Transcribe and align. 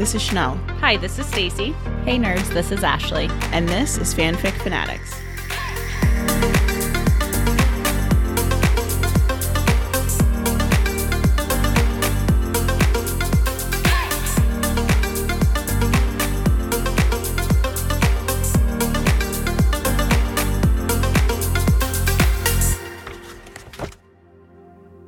this 0.00 0.14
is 0.14 0.22
Chanel. 0.22 0.56
Hi, 0.80 0.96
this 0.96 1.18
is 1.18 1.26
Stacy. 1.26 1.72
Hey 2.06 2.16
nerds, 2.16 2.48
this 2.54 2.72
is 2.72 2.82
Ashley. 2.82 3.28
And 3.52 3.68
this 3.68 3.98
is 3.98 4.14
Fanfic 4.14 4.52
Fanatics. 4.62 5.12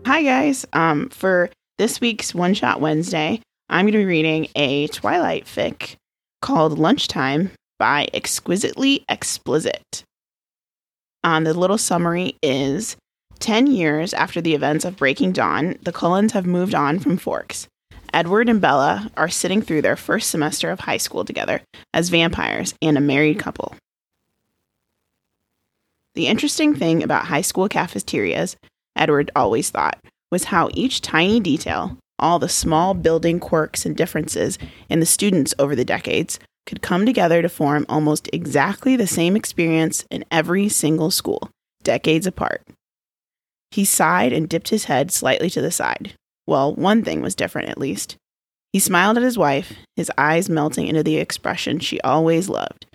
Hi 0.04 0.22
guys. 0.22 0.66
Um 0.74 1.08
for 1.08 1.48
this 1.78 1.98
week's 2.02 2.34
One 2.34 2.52
Shot 2.52 2.82
Wednesday, 2.82 3.40
I'm 3.72 3.86
going 3.86 3.92
to 3.92 3.98
be 4.00 4.04
reading 4.04 4.48
a 4.54 4.86
Twilight 4.88 5.46
fic 5.46 5.96
called 6.42 6.78
Lunchtime 6.78 7.52
by 7.78 8.06
Exquisitely 8.12 9.02
Explicit. 9.08 10.04
Um, 11.24 11.44
the 11.44 11.54
little 11.54 11.78
summary 11.78 12.36
is 12.42 12.98
10 13.38 13.68
years 13.68 14.12
after 14.12 14.42
the 14.42 14.54
events 14.54 14.84
of 14.84 14.98
Breaking 14.98 15.32
Dawn, 15.32 15.78
the 15.80 15.90
Cullens 15.90 16.32
have 16.32 16.44
moved 16.44 16.74
on 16.74 16.98
from 16.98 17.16
Forks. 17.16 17.66
Edward 18.12 18.50
and 18.50 18.60
Bella 18.60 19.10
are 19.16 19.30
sitting 19.30 19.62
through 19.62 19.80
their 19.80 19.96
first 19.96 20.28
semester 20.28 20.70
of 20.70 20.80
high 20.80 20.98
school 20.98 21.24
together 21.24 21.62
as 21.94 22.10
vampires 22.10 22.74
and 22.82 22.98
a 22.98 23.00
married 23.00 23.38
couple. 23.38 23.74
The 26.14 26.26
interesting 26.26 26.74
thing 26.74 27.02
about 27.02 27.24
high 27.24 27.40
school 27.40 27.70
cafeterias, 27.70 28.54
Edward 28.94 29.30
always 29.34 29.70
thought, 29.70 29.98
was 30.30 30.44
how 30.44 30.68
each 30.74 31.00
tiny 31.00 31.40
detail, 31.40 31.96
all 32.22 32.38
the 32.38 32.48
small 32.48 32.94
building 32.94 33.38
quirks 33.38 33.84
and 33.84 33.96
differences 33.96 34.58
in 34.88 35.00
the 35.00 35.06
students 35.06 35.52
over 35.58 35.76
the 35.76 35.84
decades, 35.84 36.38
could 36.64 36.80
come 36.80 37.04
together 37.04 37.42
to 37.42 37.48
form 37.48 37.84
almost 37.88 38.30
exactly 38.32 38.96
the 38.96 39.06
same 39.06 39.36
experience 39.36 40.04
in 40.10 40.24
every 40.30 40.68
single 40.68 41.10
school, 41.10 41.50
decades 41.82 42.26
apart. 42.26 42.62
He 43.72 43.84
sighed 43.84 44.32
and 44.32 44.48
dipped 44.48 44.68
his 44.68 44.84
head 44.84 45.10
slightly 45.10 45.50
to 45.50 45.60
the 45.60 45.70
side. 45.70 46.14
Well, 46.46 46.74
one 46.74 47.02
thing 47.02 47.20
was 47.20 47.34
different 47.34 47.68
at 47.68 47.78
least. 47.78 48.16
He 48.72 48.78
smiled 48.78 49.16
at 49.16 49.22
his 49.22 49.36
wife, 49.36 49.74
his 49.96 50.10
eyes 50.16 50.48
melting 50.48 50.86
into 50.86 51.02
the 51.02 51.16
expression 51.16 51.78
she 51.78 52.00
always 52.00 52.48
loved. 52.48 52.86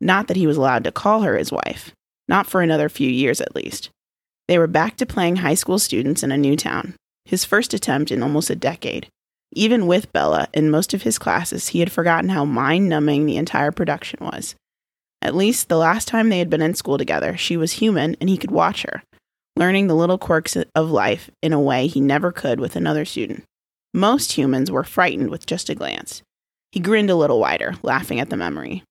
Not 0.00 0.28
that 0.28 0.36
he 0.36 0.46
was 0.46 0.56
allowed 0.56 0.84
to 0.84 0.92
call 0.92 1.22
her 1.22 1.36
his 1.36 1.50
wife, 1.50 1.92
not 2.28 2.46
for 2.46 2.60
another 2.60 2.88
few 2.88 3.08
years 3.08 3.40
at 3.40 3.56
least. 3.56 3.90
They 4.46 4.58
were 4.58 4.66
back 4.66 4.96
to 4.98 5.06
playing 5.06 5.36
high 5.36 5.54
school 5.54 5.78
students 5.78 6.22
in 6.22 6.30
a 6.30 6.36
new 6.36 6.56
town, 6.56 6.94
his 7.26 7.44
first 7.44 7.74
attempt 7.74 8.10
in 8.10 8.22
almost 8.22 8.48
a 8.48 8.56
decade. 8.56 9.08
Even 9.52 9.86
with 9.86 10.12
Bella 10.12 10.48
in 10.54 10.70
most 10.70 10.94
of 10.94 11.02
his 11.02 11.18
classes, 11.18 11.68
he 11.68 11.80
had 11.80 11.92
forgotten 11.92 12.30
how 12.30 12.44
mind 12.44 12.88
numbing 12.88 13.26
the 13.26 13.36
entire 13.36 13.72
production 13.72 14.18
was. 14.22 14.54
At 15.20 15.34
least 15.34 15.68
the 15.68 15.78
last 15.78 16.08
time 16.08 16.28
they 16.28 16.38
had 16.38 16.50
been 16.50 16.62
in 16.62 16.74
school 16.74 16.98
together, 16.98 17.36
she 17.36 17.56
was 17.56 17.72
human 17.72 18.16
and 18.20 18.28
he 18.28 18.36
could 18.36 18.50
watch 18.50 18.82
her, 18.82 19.02
learning 19.56 19.86
the 19.86 19.94
little 19.94 20.18
quirks 20.18 20.56
of 20.56 20.90
life 20.90 21.30
in 21.42 21.52
a 21.52 21.60
way 21.60 21.86
he 21.86 22.00
never 22.00 22.30
could 22.32 22.60
with 22.60 22.76
another 22.76 23.04
student. 23.04 23.42
Most 23.92 24.32
humans 24.32 24.70
were 24.70 24.84
frightened 24.84 25.30
with 25.30 25.46
just 25.46 25.68
a 25.68 25.74
glance. 25.74 26.22
He 26.70 26.80
grinned 26.80 27.10
a 27.10 27.16
little 27.16 27.40
wider, 27.40 27.74
laughing 27.82 28.20
at 28.20 28.30
the 28.30 28.36
memory. 28.36 28.84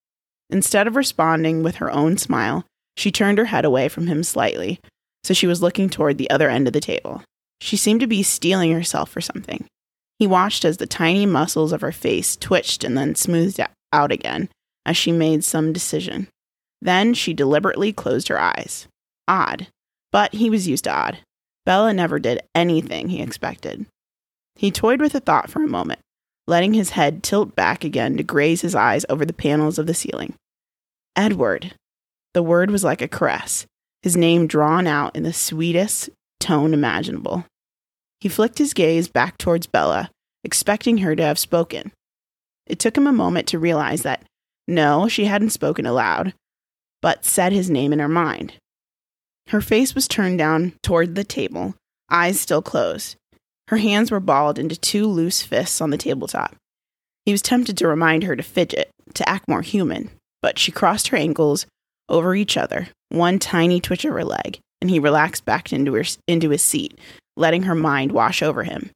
Instead 0.50 0.88
of 0.88 0.95
responding 0.95 1.63
with 1.63 1.75
her 1.75 1.91
own 1.91 2.17
smile, 2.17 2.66
she 2.97 3.11
turned 3.11 3.38
her 3.38 3.45
head 3.45 3.66
away 3.66 3.88
from 3.88 4.08
him 4.08 4.23
slightly, 4.23 4.80
so 5.23 5.33
she 5.33 5.47
was 5.47 5.61
looking 5.61 5.89
toward 5.89 6.17
the 6.17 6.30
other 6.30 6.50
end 6.50 6.67
of 6.67 6.73
the 6.73 6.80
table. 6.80 7.22
She 7.61 7.78
seemed 7.78 8.02
to 8.02 8.08
be 8.08 8.23
steeling 8.23 8.72
herself 8.72 9.09
for 9.09 9.22
something. 9.22 9.66
He 10.19 10.28
watched 10.28 10.63
as 10.63 10.78
the 10.78 10.88
tiny 10.88 11.25
muscles 11.25 11.72
of 11.72 11.81
her 11.81 11.91
face 11.91 12.35
twitched 12.35 12.84
and 12.84 12.97
then 12.97 13.16
smoothed 13.16 13.59
out 13.91 14.12
again 14.12 14.50
as 14.85 14.96
she 14.96 15.12
made 15.12 15.44
some 15.44 15.74
decision. 15.74 16.28
Then 16.81 17.13
she 17.13 17.34
deliberately 17.34 17.91
closed 17.91 18.28
her 18.28 18.40
eyes. 18.40 18.88
Odd, 19.28 19.68
but 20.12 20.34
he 20.34 20.50
was 20.50 20.68
used 20.68 20.84
to 20.84 20.94
odd. 20.94 21.18
Bella 21.66 21.94
never 21.94 22.19
did 22.19 22.44
anything 22.53 23.09
he 23.09 23.22
expected. 23.22 23.85
He 24.56 24.72
toyed 24.72 25.02
with 25.02 25.13
the 25.13 25.19
thought 25.19 25.50
for 25.50 25.63
a 25.63 25.68
moment, 25.68 26.00
letting 26.47 26.74
his 26.74 26.91
head 26.91 27.24
tilt 27.24 27.56
back 27.56 27.84
again 27.84 28.18
to 28.18 28.24
graze 28.24 28.62
his 28.62 28.75
eyes 28.75 29.06
over 29.09 29.25
the 29.25 29.34
panels 29.34 29.79
of 29.79 29.88
the 29.88 29.94
ceiling. 29.94 30.35
Edward. 31.16 31.74
The 32.34 32.44
word 32.44 32.69
was 32.69 32.84
like 32.84 33.02
a 33.02 33.08
caress, 33.08 33.66
his 34.03 34.16
name 34.16 34.46
drawn 34.46 34.85
out 34.85 35.16
in 35.16 35.24
the 35.24 35.34
sweetest 35.34 36.09
tone 36.40 36.74
imaginable. 36.74 37.46
He 38.25 38.30
flicked 38.30 38.58
his 38.58 38.74
gaze 38.74 39.08
back 39.08 39.38
towards 39.38 39.68
Bella, 39.68 40.09
expecting 40.44 40.97
her 40.97 41.16
to 41.16 41.22
have 41.22 41.38
spoken. 41.38 41.91
It 42.66 42.80
took 42.80 42.97
him 42.97 43.06
a 43.06 43.13
moment 43.13 43.47
to 43.50 43.59
realize 43.59 44.02
that 44.02 44.24
no, 44.68 45.08
she 45.08 45.25
hadn't 45.25 45.52
spoken 45.52 45.86
aloud, 45.86 46.34
but 47.03 47.24
said 47.24 47.53
his 47.53 47.69
name 47.69 47.94
in 47.94 48.00
her 48.00 48.08
mind. 48.08 48.53
Her 49.50 49.62
face 49.62 49.94
was 49.94 50.08
turned 50.08 50.40
down 50.40 50.74
toward 50.81 51.14
the 51.14 51.24
table, 51.24 51.75
eyes 52.09 52.40
still 52.40 52.64
closed. 52.64 53.16
Her 53.68 53.78
hands 53.78 54.09
were 54.09 54.19
balled 54.19 54.58
into 54.58 54.75
two 54.75 55.06
loose 55.06 55.44
fists 55.44 55.80
on 55.80 55.91
the 55.91 55.96
tabletop. 55.96 56.56
He 57.28 57.31
was 57.31 57.44
tempted 57.44 57.78
to 57.78 57.88
remind 57.88 58.24
her 58.24 58.35
to 58.35 58.41
fidget, 58.41 58.90
to 59.14 59.30
act 59.30 59.47
more 59.47 59.62
human, 59.62 60.09
but 60.41 60.58
she 60.58 60.72
crossed 60.72 61.09
her 61.09 61.18
ankles 61.18 61.68
over 62.09 62.34
each 62.34 62.58
other, 62.58 62.88
one 63.09 63.38
tiny 63.38 63.80
twitch 63.80 64.03
of 64.03 64.14
her 64.14 64.25
leg, 64.25 64.58
and 64.81 64.90
he 64.90 64.97
relaxed 64.97 65.46
back 65.46 65.72
into, 65.72 65.94
her, 65.94 66.06
into 66.28 66.50
his 66.50 66.64
seat, 66.64 67.00
letting 67.38 67.63
her 67.63 67.75
mind 67.75 68.12
wash 68.12 68.41
over 68.41 68.63
him. 68.63 68.91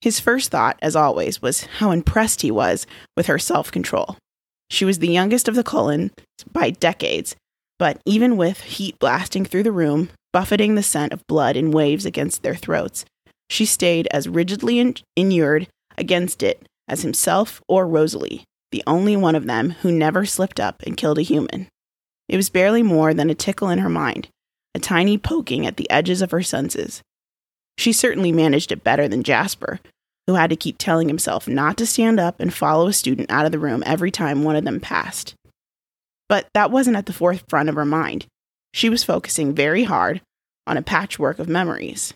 His 0.00 0.20
first 0.20 0.50
thought, 0.50 0.78
as 0.80 0.94
always, 0.94 1.42
was 1.42 1.64
how 1.64 1.90
impressed 1.90 2.42
he 2.42 2.50
was 2.50 2.86
with 3.16 3.26
her 3.26 3.38
self 3.38 3.70
control. 3.70 4.16
She 4.70 4.84
was 4.84 4.98
the 4.98 5.08
youngest 5.08 5.48
of 5.48 5.54
the 5.54 5.64
Cullens 5.64 6.12
by 6.52 6.70
decades, 6.70 7.34
but 7.78 8.00
even 8.04 8.36
with 8.36 8.60
heat 8.60 8.98
blasting 8.98 9.44
through 9.44 9.62
the 9.62 9.72
room, 9.72 10.10
buffeting 10.32 10.74
the 10.74 10.82
scent 10.82 11.12
of 11.12 11.26
blood 11.26 11.56
in 11.56 11.70
waves 11.70 12.04
against 12.04 12.42
their 12.42 12.54
throats, 12.54 13.04
she 13.48 13.64
stayed 13.64 14.06
as 14.12 14.28
rigidly 14.28 14.78
in- 14.78 14.94
inured 15.16 15.68
against 15.96 16.42
it 16.42 16.66
as 16.86 17.02
himself 17.02 17.60
or 17.68 17.86
Rosalie, 17.86 18.44
the 18.70 18.82
only 18.86 19.16
one 19.16 19.34
of 19.34 19.46
them 19.46 19.70
who 19.82 19.90
never 19.90 20.24
slipped 20.26 20.60
up 20.60 20.82
and 20.86 20.96
killed 20.96 21.18
a 21.18 21.22
human. 21.22 21.68
It 22.28 22.36
was 22.36 22.50
barely 22.50 22.82
more 22.82 23.14
than 23.14 23.30
a 23.30 23.34
tickle 23.34 23.70
in 23.70 23.78
her 23.78 23.88
mind, 23.88 24.28
tiny 24.78 25.18
poking 25.18 25.66
at 25.66 25.76
the 25.76 25.90
edges 25.90 26.22
of 26.22 26.30
her 26.30 26.42
senses. 26.42 27.02
She 27.78 27.92
certainly 27.92 28.32
managed 28.32 28.72
it 28.72 28.82
better 28.82 29.06
than 29.06 29.22
Jasper, 29.22 29.78
who 30.26 30.34
had 30.34 30.50
to 30.50 30.56
keep 30.56 30.76
telling 30.78 31.08
himself 31.08 31.46
not 31.46 31.76
to 31.78 31.86
stand 31.86 32.18
up 32.18 32.40
and 32.40 32.52
follow 32.52 32.88
a 32.88 32.92
student 32.92 33.30
out 33.30 33.46
of 33.46 33.52
the 33.52 33.58
room 33.58 33.82
every 33.86 34.10
time 34.10 34.42
one 34.42 34.56
of 34.56 34.64
them 34.64 34.80
passed. 34.80 35.34
But 36.28 36.48
that 36.54 36.70
wasn't 36.70 36.96
at 36.96 37.06
the 37.06 37.12
forefront 37.12 37.68
of 37.68 37.76
her 37.76 37.84
mind. 37.84 38.26
She 38.74 38.90
was 38.90 39.04
focusing 39.04 39.54
very 39.54 39.84
hard 39.84 40.20
on 40.66 40.76
a 40.76 40.82
patchwork 40.82 41.38
of 41.38 41.48
memories. 41.48 42.12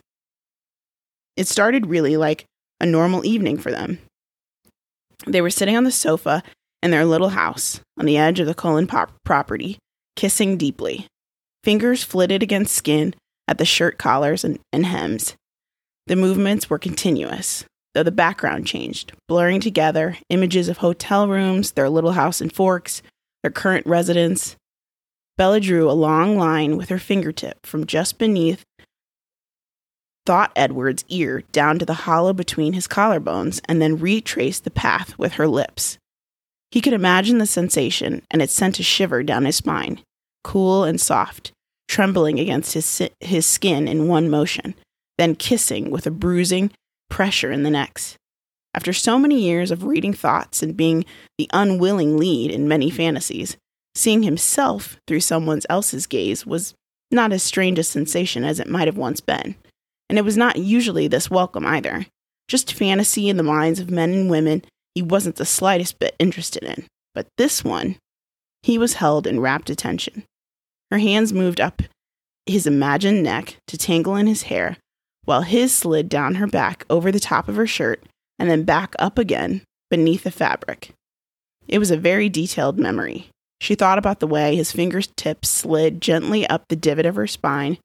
It 1.36 1.48
started 1.48 1.86
really 1.86 2.16
like 2.16 2.44
a 2.80 2.84
normal 2.84 3.24
evening 3.24 3.56
for 3.56 3.70
them. 3.70 3.98
They 5.26 5.40
were 5.40 5.48
sitting 5.48 5.76
on 5.76 5.84
the 5.84 5.92
sofa 5.92 6.42
in 6.82 6.90
their 6.90 7.04
little 7.06 7.30
house 7.30 7.80
on 7.96 8.04
the 8.04 8.18
edge 8.18 8.40
of 8.40 8.46
the 8.46 8.54
Cullen 8.54 8.86
pop- 8.88 9.14
property, 9.24 9.78
kissing 10.16 10.56
deeply 10.56 11.06
fingers 11.64 12.02
flitted 12.02 12.42
against 12.42 12.74
skin 12.74 13.14
at 13.48 13.58
the 13.58 13.64
shirt 13.64 13.98
collars 13.98 14.44
and, 14.44 14.58
and 14.72 14.86
hems. 14.86 15.36
The 16.06 16.16
movements 16.16 16.68
were 16.68 16.78
continuous, 16.78 17.64
though 17.94 18.02
the 18.02 18.10
background 18.10 18.66
changed, 18.66 19.12
blurring 19.28 19.60
together 19.60 20.18
images 20.28 20.68
of 20.68 20.78
hotel 20.78 21.28
rooms, 21.28 21.72
their 21.72 21.88
little 21.88 22.12
house 22.12 22.40
in 22.40 22.50
Forks, 22.50 23.02
their 23.42 23.50
current 23.50 23.86
residence. 23.86 24.56
Bella 25.36 25.60
drew 25.60 25.90
a 25.90 25.92
long 25.92 26.36
line 26.36 26.76
with 26.76 26.88
her 26.88 26.98
fingertip 26.98 27.64
from 27.64 27.86
just 27.86 28.18
beneath 28.18 28.64
Thought 30.24 30.52
Edward's 30.54 31.04
ear 31.08 31.42
down 31.50 31.80
to 31.80 31.84
the 31.84 31.94
hollow 31.94 32.32
between 32.32 32.74
his 32.74 32.86
collarbones 32.86 33.60
and 33.64 33.82
then 33.82 33.98
retraced 33.98 34.62
the 34.62 34.70
path 34.70 35.18
with 35.18 35.32
her 35.32 35.48
lips. 35.48 35.98
He 36.70 36.80
could 36.80 36.92
imagine 36.92 37.38
the 37.38 37.46
sensation, 37.46 38.22
and 38.30 38.40
it 38.40 38.48
sent 38.48 38.78
a 38.78 38.84
shiver 38.84 39.24
down 39.24 39.46
his 39.46 39.56
spine 39.56 40.00
cool 40.44 40.84
and 40.84 41.00
soft, 41.00 41.52
trembling 41.88 42.38
against 42.38 42.74
his, 42.74 43.08
his 43.20 43.46
skin 43.46 43.88
in 43.88 44.08
one 44.08 44.30
motion, 44.30 44.74
then 45.18 45.34
kissing 45.34 45.90
with 45.90 46.06
a 46.06 46.10
bruising 46.10 46.70
pressure 47.10 47.52
in 47.52 47.62
the 47.62 47.70
next. 47.70 48.16
After 48.74 48.92
so 48.92 49.18
many 49.18 49.40
years 49.40 49.70
of 49.70 49.84
reading 49.84 50.14
thoughts 50.14 50.62
and 50.62 50.76
being 50.76 51.04
the 51.36 51.48
unwilling 51.52 52.16
lead 52.16 52.50
in 52.50 52.68
many 52.68 52.88
hmm. 52.88 52.96
fantasies, 52.96 53.56
seeing 53.94 54.22
himself 54.22 54.96
through 55.06 55.20
someone 55.20 55.60
else's 55.68 56.06
gaze 56.06 56.46
was 56.46 56.74
not 57.10 57.32
as 57.32 57.42
strange 57.42 57.78
a 57.78 57.84
sensation 57.84 58.42
as 58.44 58.58
it 58.58 58.68
might 58.68 58.88
have 58.88 58.96
once 58.96 59.20
been. 59.20 59.54
And 60.08 60.18
it 60.18 60.24
was 60.24 60.36
not 60.36 60.56
usually 60.56 61.08
this 61.08 61.30
welcome 61.30 61.66
either. 61.66 62.06
Just 62.48 62.72
fantasy 62.72 63.28
in 63.28 63.36
the 63.36 63.42
minds 63.42 63.80
of 63.80 63.90
men 63.90 64.12
and 64.12 64.30
women 64.30 64.62
he 64.94 65.02
wasn't 65.02 65.36
the 65.36 65.44
slightest 65.44 65.98
bit 65.98 66.14
interested 66.18 66.62
in. 66.62 66.86
But 67.14 67.26
this 67.38 67.64
one, 67.64 67.96
he 68.62 68.78
was 68.78 68.94
held 68.94 69.26
in 69.26 69.40
rapt 69.40 69.70
attention. 69.70 70.24
Her 70.92 70.98
hands 70.98 71.32
moved 71.32 71.58
up 71.58 71.80
his 72.44 72.66
imagined 72.66 73.22
neck 73.22 73.56
to 73.68 73.78
tangle 73.78 74.14
in 74.14 74.26
his 74.26 74.42
hair, 74.42 74.76
while 75.24 75.40
his 75.40 75.74
slid 75.74 76.10
down 76.10 76.34
her 76.34 76.46
back 76.46 76.84
over 76.90 77.10
the 77.10 77.18
top 77.18 77.48
of 77.48 77.56
her 77.56 77.66
shirt 77.66 78.04
and 78.38 78.50
then 78.50 78.64
back 78.64 78.94
up 78.98 79.18
again, 79.18 79.62
beneath 79.88 80.24
the 80.24 80.30
fabric. 80.30 80.92
It 81.66 81.78
was 81.78 81.90
a 81.90 81.96
very 81.96 82.28
detailed 82.28 82.78
memory. 82.78 83.30
She 83.58 83.74
thought 83.74 83.96
about 83.96 84.20
the 84.20 84.26
way 84.26 84.54
his 84.54 84.70
fingertips 84.70 85.48
slid 85.48 86.02
gently 86.02 86.46
up 86.46 86.64
the 86.68 86.76
divot 86.76 87.06
of 87.06 87.16
her 87.16 87.26
spine, 87.26 87.78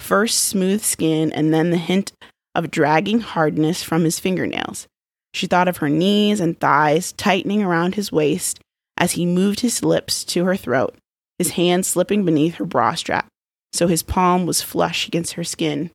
first 0.00 0.38
smooth 0.44 0.82
skin 0.82 1.32
and 1.32 1.52
then 1.52 1.68
the 1.68 1.76
hint 1.76 2.12
of 2.54 2.70
dragging 2.70 3.20
hardness 3.20 3.82
from 3.82 4.04
his 4.04 4.18
fingernails. 4.18 4.86
She 5.34 5.46
thought 5.46 5.68
of 5.68 5.76
her 5.78 5.90
knees 5.90 6.40
and 6.40 6.58
thighs 6.58 7.12
tightening 7.12 7.62
around 7.62 7.96
his 7.96 8.10
waist 8.10 8.58
as 8.96 9.12
he 9.12 9.26
moved 9.26 9.60
his 9.60 9.84
lips 9.84 10.24
to 10.24 10.46
her 10.46 10.56
throat, 10.56 10.96
his 11.38 11.50
hand 11.50 11.84
slipping 11.86 12.24
beneath 12.24 12.56
her 12.56 12.64
bra 12.64 12.94
strap, 12.94 13.26
so 13.72 13.86
his 13.86 14.02
palm 14.02 14.46
was 14.46 14.62
flush 14.62 15.06
against 15.06 15.34
her 15.34 15.44
skin. 15.44 15.90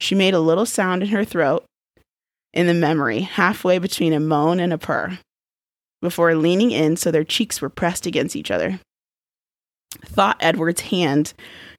She 0.00 0.14
made 0.14 0.34
a 0.34 0.40
little 0.40 0.66
sound 0.66 1.02
in 1.02 1.10
her 1.10 1.24
throat, 1.24 1.64
in 2.52 2.66
the 2.66 2.74
memory, 2.74 3.20
halfway 3.20 3.78
between 3.78 4.12
a 4.12 4.20
moan 4.20 4.58
and 4.58 4.72
a 4.72 4.78
purr, 4.78 5.18
before 6.00 6.34
leaning 6.34 6.70
in 6.70 6.96
so 6.96 7.10
their 7.10 7.24
cheeks 7.24 7.60
were 7.60 7.68
pressed 7.68 8.06
against 8.06 8.34
each 8.34 8.50
other. 8.50 8.80
Thought 10.04 10.38
Edward's 10.40 10.82
hand 10.82 11.34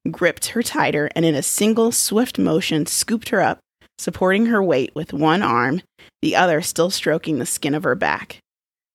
gripped 0.09 0.47
her 0.47 0.63
tighter 0.63 1.09
and 1.15 1.25
in 1.25 1.35
a 1.35 1.41
single 1.41 1.91
swift 1.91 2.37
motion 2.37 2.85
scooped 2.85 3.29
her 3.29 3.41
up, 3.41 3.59
supporting 3.97 4.47
her 4.47 4.61
weight 4.63 4.91
with 4.95 5.13
one 5.13 5.41
arm, 5.41 5.81
the 6.21 6.35
other 6.35 6.61
still 6.61 6.89
stroking 6.89 7.39
the 7.39 7.45
skin 7.45 7.73
of 7.73 7.83
her 7.83 7.95
back. 7.95 8.37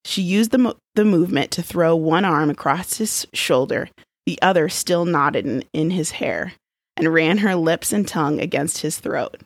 She 0.05 0.23
used 0.23 0.51
the, 0.51 0.59
mo- 0.59 0.77
the 0.97 1.05
movement 1.05 1.51
to 1.53 1.63
throw 1.63 1.95
one 1.95 2.25
arm 2.25 2.51
across 2.51 2.99
his 2.99 3.27
shoulder, 3.33 3.89
the 4.27 4.41
other 4.43 4.69
still 4.69 5.05
knotted 5.05 5.67
in, 5.73 5.91
his 5.91 6.13
hair, 6.13 6.55
and 6.97 7.13
ran 7.13 7.39
her 7.39 7.55
lips 7.55 7.93
and 7.93 8.09
tongue 8.09 8.41
against 8.41 8.79
his 8.79 8.99
throat. 8.99 9.41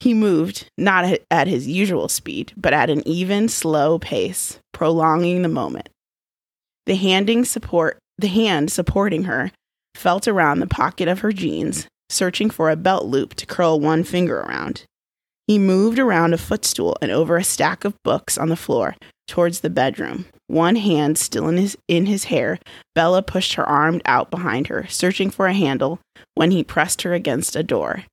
He 0.00 0.14
moved, 0.14 0.68
not 0.78 1.18
at 1.30 1.48
his 1.48 1.66
usual 1.66 2.08
speed, 2.08 2.52
but 2.56 2.72
at 2.72 2.90
an 2.90 3.06
even, 3.08 3.48
slow 3.48 3.98
pace, 3.98 4.58
prolonging 4.72 5.42
the 5.42 5.48
moment. 5.48 5.88
The 6.84 6.94
handing 6.94 7.44
support 7.44 7.98
the 8.18 8.28
hand 8.28 8.70
supporting 8.70 9.24
her 9.24 9.50
felt 9.94 10.28
around 10.28 10.60
the 10.60 10.66
pocket 10.66 11.08
of 11.08 11.20
her 11.20 11.32
jeans, 11.32 11.86
searching 12.08 12.50
for 12.50 12.70
a 12.70 12.76
belt 12.76 13.04
loop 13.04 13.34
to 13.34 13.46
curl 13.46 13.80
one 13.80 14.04
finger 14.04 14.40
around. 14.40 14.84
He 15.46 15.58
moved 15.58 15.98
around 15.98 16.34
a 16.34 16.38
footstool 16.38 16.96
and 17.00 17.10
over 17.10 17.36
a 17.36 17.44
stack 17.44 17.84
of 17.84 17.94
books 18.02 18.38
on 18.38 18.48
the 18.48 18.56
floor 18.56 18.96
towards 19.26 19.60
the 19.60 19.70
bedroom. 19.70 20.26
One 20.48 20.76
hand 20.76 21.18
still 21.18 21.48
in 21.48 21.56
his 21.56 21.76
in 21.88 22.06
his 22.06 22.24
hair, 22.24 22.58
Bella 22.94 23.22
pushed 23.22 23.54
her 23.54 23.68
arm 23.68 24.00
out 24.04 24.30
behind 24.30 24.68
her, 24.68 24.86
searching 24.88 25.30
for 25.30 25.46
a 25.46 25.54
handle 25.54 25.98
when 26.34 26.50
he 26.52 26.62
pressed 26.62 27.02
her 27.02 27.14
against 27.14 27.56
a 27.56 27.62
door. 27.62 28.04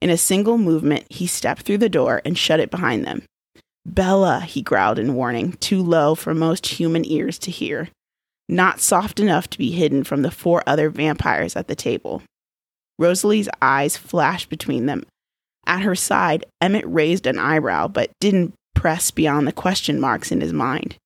In 0.00 0.10
a 0.10 0.16
single 0.16 0.58
movement, 0.58 1.06
he 1.10 1.26
stepped 1.26 1.62
through 1.62 1.78
the 1.78 1.88
door 1.88 2.20
and 2.24 2.36
shut 2.36 2.60
it 2.60 2.70
behind 2.70 3.04
them. 3.04 3.22
Bella, 3.86 4.40
he 4.40 4.60
growled 4.62 4.98
in 4.98 5.14
warning, 5.14 5.52
too 5.52 5.82
low 5.82 6.14
for 6.14 6.34
most 6.34 6.66
human 6.66 7.04
ears 7.06 7.38
to 7.38 7.50
hear 7.50 7.88
not 8.48 8.80
soft 8.80 9.20
enough 9.20 9.48
to 9.50 9.58
be 9.58 9.72
hidden 9.72 10.04
from 10.04 10.22
the 10.22 10.30
four 10.30 10.62
other 10.66 10.88
vampires 10.88 11.54
at 11.54 11.68
the 11.68 11.74
table. 11.74 12.22
Rosalie's 12.98 13.48
eyes 13.60 13.96
flashed 13.96 14.48
between 14.48 14.86
them. 14.86 15.04
At 15.66 15.82
her 15.82 15.94
side, 15.94 16.44
Emmett 16.60 16.86
raised 16.86 17.26
an 17.26 17.38
eyebrow 17.38 17.88
but 17.88 18.10
didn't 18.20 18.54
press 18.74 19.10
beyond 19.10 19.46
the 19.46 19.52
question 19.52 20.00
marks 20.00 20.32
in 20.32 20.40
his 20.40 20.52
mind. 20.52 20.96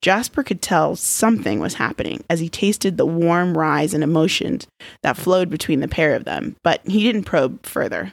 Jasper 0.00 0.42
could 0.42 0.62
tell 0.62 0.94
something 0.94 1.58
was 1.58 1.74
happening 1.74 2.22
as 2.30 2.40
he 2.40 2.48
tasted 2.48 2.96
the 2.96 3.06
warm 3.06 3.58
rise 3.58 3.94
in 3.94 4.02
emotions 4.02 4.66
that 5.02 5.16
flowed 5.16 5.50
between 5.50 5.80
the 5.80 5.88
pair 5.88 6.14
of 6.14 6.24
them, 6.24 6.56
but 6.62 6.80
he 6.86 7.02
didn't 7.02 7.24
probe 7.24 7.66
further. 7.66 8.12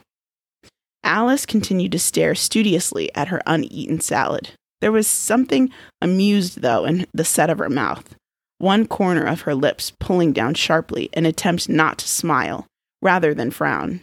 Alice 1.04 1.46
continued 1.46 1.92
to 1.92 1.98
stare 1.98 2.34
studiously 2.34 3.14
at 3.14 3.28
her 3.28 3.40
uneaten 3.46 4.00
salad. 4.00 4.50
There 4.80 4.92
was 4.92 5.06
something 5.06 5.70
amused, 6.02 6.60
though, 6.62 6.84
in 6.84 7.06
the 7.14 7.24
set 7.24 7.50
of 7.50 7.58
her 7.58 7.70
mouth 7.70 8.16
one 8.58 8.86
corner 8.86 9.24
of 9.24 9.42
her 9.42 9.54
lips 9.54 9.92
pulling 10.00 10.32
down 10.32 10.54
sharply 10.54 11.10
in 11.12 11.26
attempt 11.26 11.68
not 11.68 11.98
to 11.98 12.08
smile, 12.08 12.66
rather 13.02 13.34
than 13.34 13.50
frown. 13.50 14.00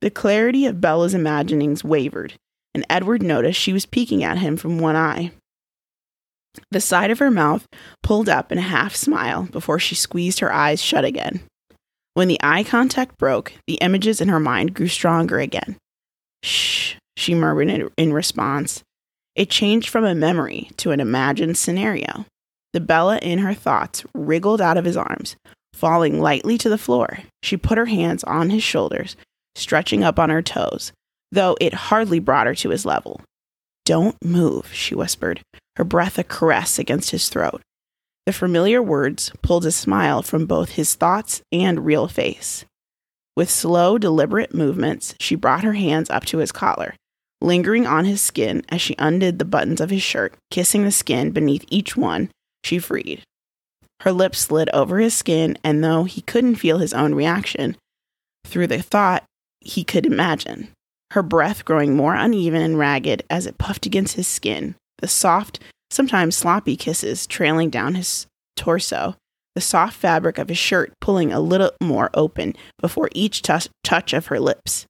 The 0.00 0.10
clarity 0.10 0.66
of 0.66 0.80
Bella's 0.80 1.14
imaginings 1.14 1.84
wavered, 1.84 2.34
and 2.74 2.84
Edward 2.88 3.22
noticed 3.22 3.60
she 3.60 3.72
was 3.72 3.86
peeking 3.86 4.22
at 4.22 4.38
him 4.38 4.56
from 4.56 4.78
one 4.78 4.96
eye. 4.96 5.32
The 6.70 6.80
side 6.80 7.10
of 7.10 7.18
her 7.18 7.30
mouth 7.30 7.66
pulled 8.02 8.28
up 8.28 8.52
in 8.52 8.58
a 8.58 8.62
half 8.62 8.94
smile 8.94 9.44
before 9.44 9.78
she 9.78 9.94
squeezed 9.94 10.40
her 10.40 10.52
eyes 10.52 10.82
shut 10.82 11.04
again. 11.04 11.40
When 12.14 12.28
the 12.28 12.40
eye 12.42 12.64
contact 12.64 13.16
broke, 13.16 13.52
the 13.66 13.74
images 13.74 14.20
in 14.20 14.28
her 14.28 14.40
mind 14.40 14.74
grew 14.74 14.88
stronger 14.88 15.38
again. 15.38 15.76
Shh, 16.42 16.94
she 17.16 17.34
murmured 17.34 17.90
in, 17.96 18.12
response. 18.12 18.82
It 19.34 19.50
changed 19.50 19.88
from 19.88 20.04
a 20.04 20.14
memory 20.14 20.70
to 20.78 20.90
an 20.90 21.00
imagined 21.00 21.56
scenario. 21.56 22.26
The 22.72 22.80
Bella 22.80 23.18
in 23.18 23.38
her 23.38 23.54
thoughts 23.54 24.04
wriggled 24.14 24.60
out 24.60 24.76
of 24.76 24.84
his 24.84 24.96
arms, 24.96 25.36
falling 25.72 26.20
lightly 26.20 26.58
to 26.58 26.68
the 26.68 26.78
floor. 26.78 27.20
She 27.42 27.56
put 27.56 27.78
her 27.78 27.86
hands 27.86 28.24
on 28.24 28.50
his 28.50 28.62
shoulders, 28.62 29.16
stretching 29.54 30.02
up 30.02 30.18
on 30.18 30.30
her 30.30 30.42
toes, 30.42 30.92
though 31.30 31.56
it 31.60 31.74
hardly 31.74 32.18
brought 32.18 32.46
her 32.46 32.54
to 32.56 32.70
his 32.70 32.84
level. 32.84 33.20
Don't 33.84 34.16
move, 34.24 34.72
she 34.72 34.94
whispered, 34.94 35.40
her 35.78 35.84
breath 35.84 36.18
a 36.18 36.24
caress 36.24 36.78
against 36.78 37.12
his 37.12 37.28
throat. 37.28 37.62
The 38.26 38.32
familiar 38.32 38.82
words 38.82 39.32
pulled 39.42 39.64
a 39.64 39.70
smile 39.70 40.22
from 40.22 40.44
both 40.44 40.70
his 40.70 40.96
thoughts 40.96 41.40
and 41.52 41.86
real 41.86 42.08
face. 42.08 42.64
With 43.36 43.48
slow, 43.48 43.96
deliberate 43.96 44.52
movements, 44.52 45.14
she 45.20 45.36
brought 45.36 45.62
her 45.62 45.74
hands 45.74 46.10
up 46.10 46.24
to 46.26 46.38
his 46.38 46.50
collar, 46.50 46.96
lingering 47.40 47.86
on 47.86 48.04
his 48.04 48.20
skin 48.20 48.64
as 48.68 48.82
she 48.82 48.96
undid 48.98 49.38
the 49.38 49.44
buttons 49.44 49.80
of 49.80 49.90
his 49.90 50.02
shirt, 50.02 50.34
kissing 50.50 50.82
the 50.82 50.90
skin 50.90 51.30
beneath 51.30 51.64
each 51.68 51.96
one 51.96 52.30
she 52.64 52.80
freed. 52.80 53.22
Her 54.00 54.10
lips 54.12 54.40
slid 54.40 54.68
over 54.70 54.98
his 54.98 55.14
skin, 55.14 55.56
and 55.62 55.82
though 55.82 56.04
he 56.04 56.22
couldn't 56.22 56.56
feel 56.56 56.78
his 56.78 56.92
own 56.92 57.14
reaction, 57.14 57.76
through 58.44 58.66
the 58.66 58.82
thought 58.82 59.24
he 59.60 59.84
could 59.84 60.06
imagine. 60.06 60.68
Her 61.12 61.22
breath 61.22 61.64
growing 61.64 61.96
more 61.96 62.14
uneven 62.14 62.62
and 62.62 62.78
ragged 62.78 63.22
as 63.30 63.46
it 63.46 63.58
puffed 63.58 63.86
against 63.86 64.16
his 64.16 64.26
skin, 64.26 64.74
the 64.98 65.08
soft, 65.08 65.60
sometimes 65.90 66.36
sloppy 66.36 66.76
kisses 66.76 67.26
trailing 67.26 67.70
down 67.70 67.94
his 67.94 68.26
torso, 68.56 69.16
the 69.54 69.60
soft 69.60 69.96
fabric 69.96 70.38
of 70.38 70.48
his 70.48 70.58
shirt 70.58 70.92
pulling 71.00 71.32
a 71.32 71.40
little 71.40 71.72
more 71.82 72.10
open 72.14 72.54
before 72.80 73.08
each 73.12 73.42
t- 73.42 73.70
touch 73.82 74.12
of 74.12 74.26
her 74.26 74.38
lips. 74.38 74.86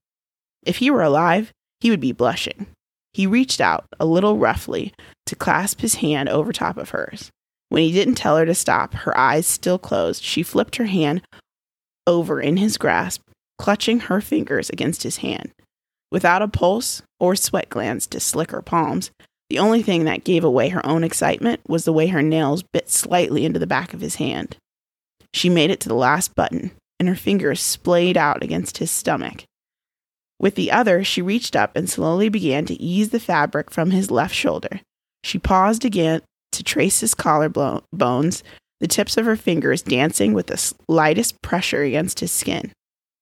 If 0.65 0.79
he 0.79 0.91
were 0.91 1.03
alive, 1.03 1.53
he 1.81 1.91
would 1.91 2.01
be 2.01 2.13
blushing. 2.13 2.67
He 3.13 3.27
reached 3.27 3.61
out, 3.61 3.87
a 3.99 4.05
little 4.05 4.37
roughly, 4.37 4.93
to 5.27 5.37
clasp 5.37 5.81
his 5.81 5.97
hand 5.97 6.29
over 6.29 6.53
top 6.53 6.77
of 6.77 6.91
hers. 6.91 7.31
When 7.69 7.83
he 7.83 7.93
didn't 7.93 8.15
tell 8.17 8.37
her 8.37 8.47
to 8.47 8.55
stop, 8.55 8.95
her 8.95 9.17
eyes 9.17 9.47
still 9.47 9.79
closed, 9.79 10.23
she 10.23 10.43
flipped 10.43 10.77
her 10.77 10.87
hand 10.87 11.23
over 12.07 12.41
in 12.41 12.57
his 12.57 12.79
grasp, 12.79 13.23
clutching 13.59 14.01
her 14.01 14.21
fingers 14.21 14.71
against 14.71 15.03
his 15.03 15.19
hand. 15.19 15.53
Without 16.11 16.43
a 16.43 16.49
pulse 16.49 17.03
or 17.21 17.37
sweat 17.37 17.69
glands 17.69 18.07
to 18.07 18.21
slick 18.21 18.51
her 18.51 18.63
palms, 18.63 19.11
the 19.51 19.59
only 19.59 19.83
thing 19.83 20.05
that 20.05 20.25
gave 20.25 20.45
away 20.45 20.69
her 20.69 20.85
own 20.85 21.03
excitement 21.03 21.61
was 21.67 21.85
the 21.85 21.93
way 21.93 22.09
her 22.09 22.23
nails 22.23 22.63
bit 22.63 22.91
slightly 22.91 23.45
into 23.45 23.59
the 23.59 23.67
back 23.67 23.95
of 23.95 24.01
his 24.01 24.17
hand. 24.17 24.57
She 25.33 25.49
made 25.49 25.71
it 25.71 25.81
to 25.81 25.89
the 25.89 25.95
last 25.95 26.35
button, 26.35 26.73
and 26.99 27.09
her 27.09 27.15
fingers 27.15 27.61
splayed 27.61 28.17
out 28.17 28.43
against 28.43 28.79
his 28.79 28.91
stomach. 28.91 29.45
With 30.39 30.55
the 30.55 30.71
other, 30.71 31.03
she 31.03 31.23
reached 31.23 31.57
up 31.57 31.75
and 31.77 31.89
slowly 31.89 32.29
began 32.29 32.65
to 32.67 32.81
ease 32.81 33.11
the 33.11 33.21
fabric 33.21 33.71
from 33.71 33.91
his 33.91 34.11
left 34.11 34.35
shoulder. 34.35 34.81
She 35.25 35.39
paused 35.39 35.85
again 35.85 36.21
to 36.53 36.63
trace 36.63 37.01
his 37.01 37.15
collarbones, 37.15 38.43
the 38.81 38.87
tips 38.87 39.17
of 39.17 39.25
her 39.25 39.37
fingers 39.37 39.83
dancing 39.83 40.33
with 40.35 40.47
the 40.47 40.57
slightest 40.57 41.41
pressure 41.43 41.83
against 41.83 42.21
his 42.21 42.31
skin. 42.31 42.71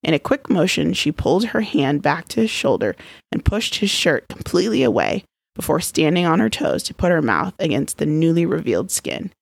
In 0.03 0.13
a 0.13 0.19
quick 0.19 0.51
motion, 0.51 0.93
she 0.93 1.11
pulled 1.11 1.47
her 1.47 1.63
hand 1.63 2.03
back 2.03 2.29
to 2.29 2.41
his 2.41 2.51
shoulder 2.51 2.95
and 3.33 3.45
pushed 3.45 3.77
his 3.77 3.91
shirt 3.91 4.29
completely 4.29 4.83
away 4.83 5.25
before 5.57 5.81
standing 5.81 6.25
on 6.25 6.39
her 6.39 6.49
toes 6.49 6.83
to 6.85 6.95
put 6.95 7.11
her 7.11 7.23
mouth 7.23 7.55
against 7.59 7.99
the 7.99 8.07
newly 8.07 8.47
revealed 8.47 8.91
skin, 8.91 9.33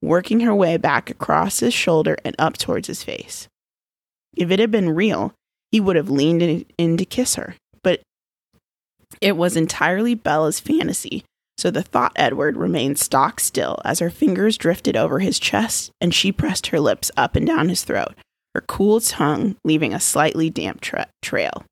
working 0.00 0.40
her 0.40 0.54
way 0.54 0.78
back 0.78 1.10
across 1.10 1.60
his 1.60 1.74
shoulder 1.74 2.16
and 2.24 2.34
up 2.38 2.56
towards 2.56 2.88
his 2.88 3.02
face. 3.02 3.48
If 4.36 4.50
it 4.50 4.58
had 4.58 4.70
been 4.70 4.94
real, 4.94 5.34
he 5.70 5.80
would 5.80 5.96
have 5.96 6.08
leaned 6.08 6.64
in, 6.78 6.96
to 6.96 7.04
kiss 7.04 7.34
her, 7.34 7.56
but 7.82 8.00
it 9.20 9.36
was 9.36 9.56
entirely 9.56 10.14
Bella's 10.14 10.60
fantasy 10.60 11.24
so 11.56 11.70
the 11.70 11.82
thought 11.82 12.12
Edward 12.16 12.56
remained 12.56 12.98
stock 12.98 13.40
still 13.40 13.78
as 13.84 14.00
her 14.00 14.10
fingers 14.10 14.58
drifted 14.58 14.96
over 14.96 15.20
his 15.20 15.38
chest 15.38 15.90
and 16.00 16.14
she 16.14 16.32
pressed 16.32 16.68
her 16.68 16.80
lips 16.80 17.10
up 17.16 17.36
and 17.36 17.46
down 17.46 17.68
his 17.68 17.84
throat, 17.84 18.14
her 18.54 18.60
cool 18.60 19.00
tongue 19.00 19.56
leaving 19.64 19.94
a 19.94 20.00
slightly 20.00 20.50
damp 20.50 20.80
tra- 20.80 21.08
trail. 21.22 21.64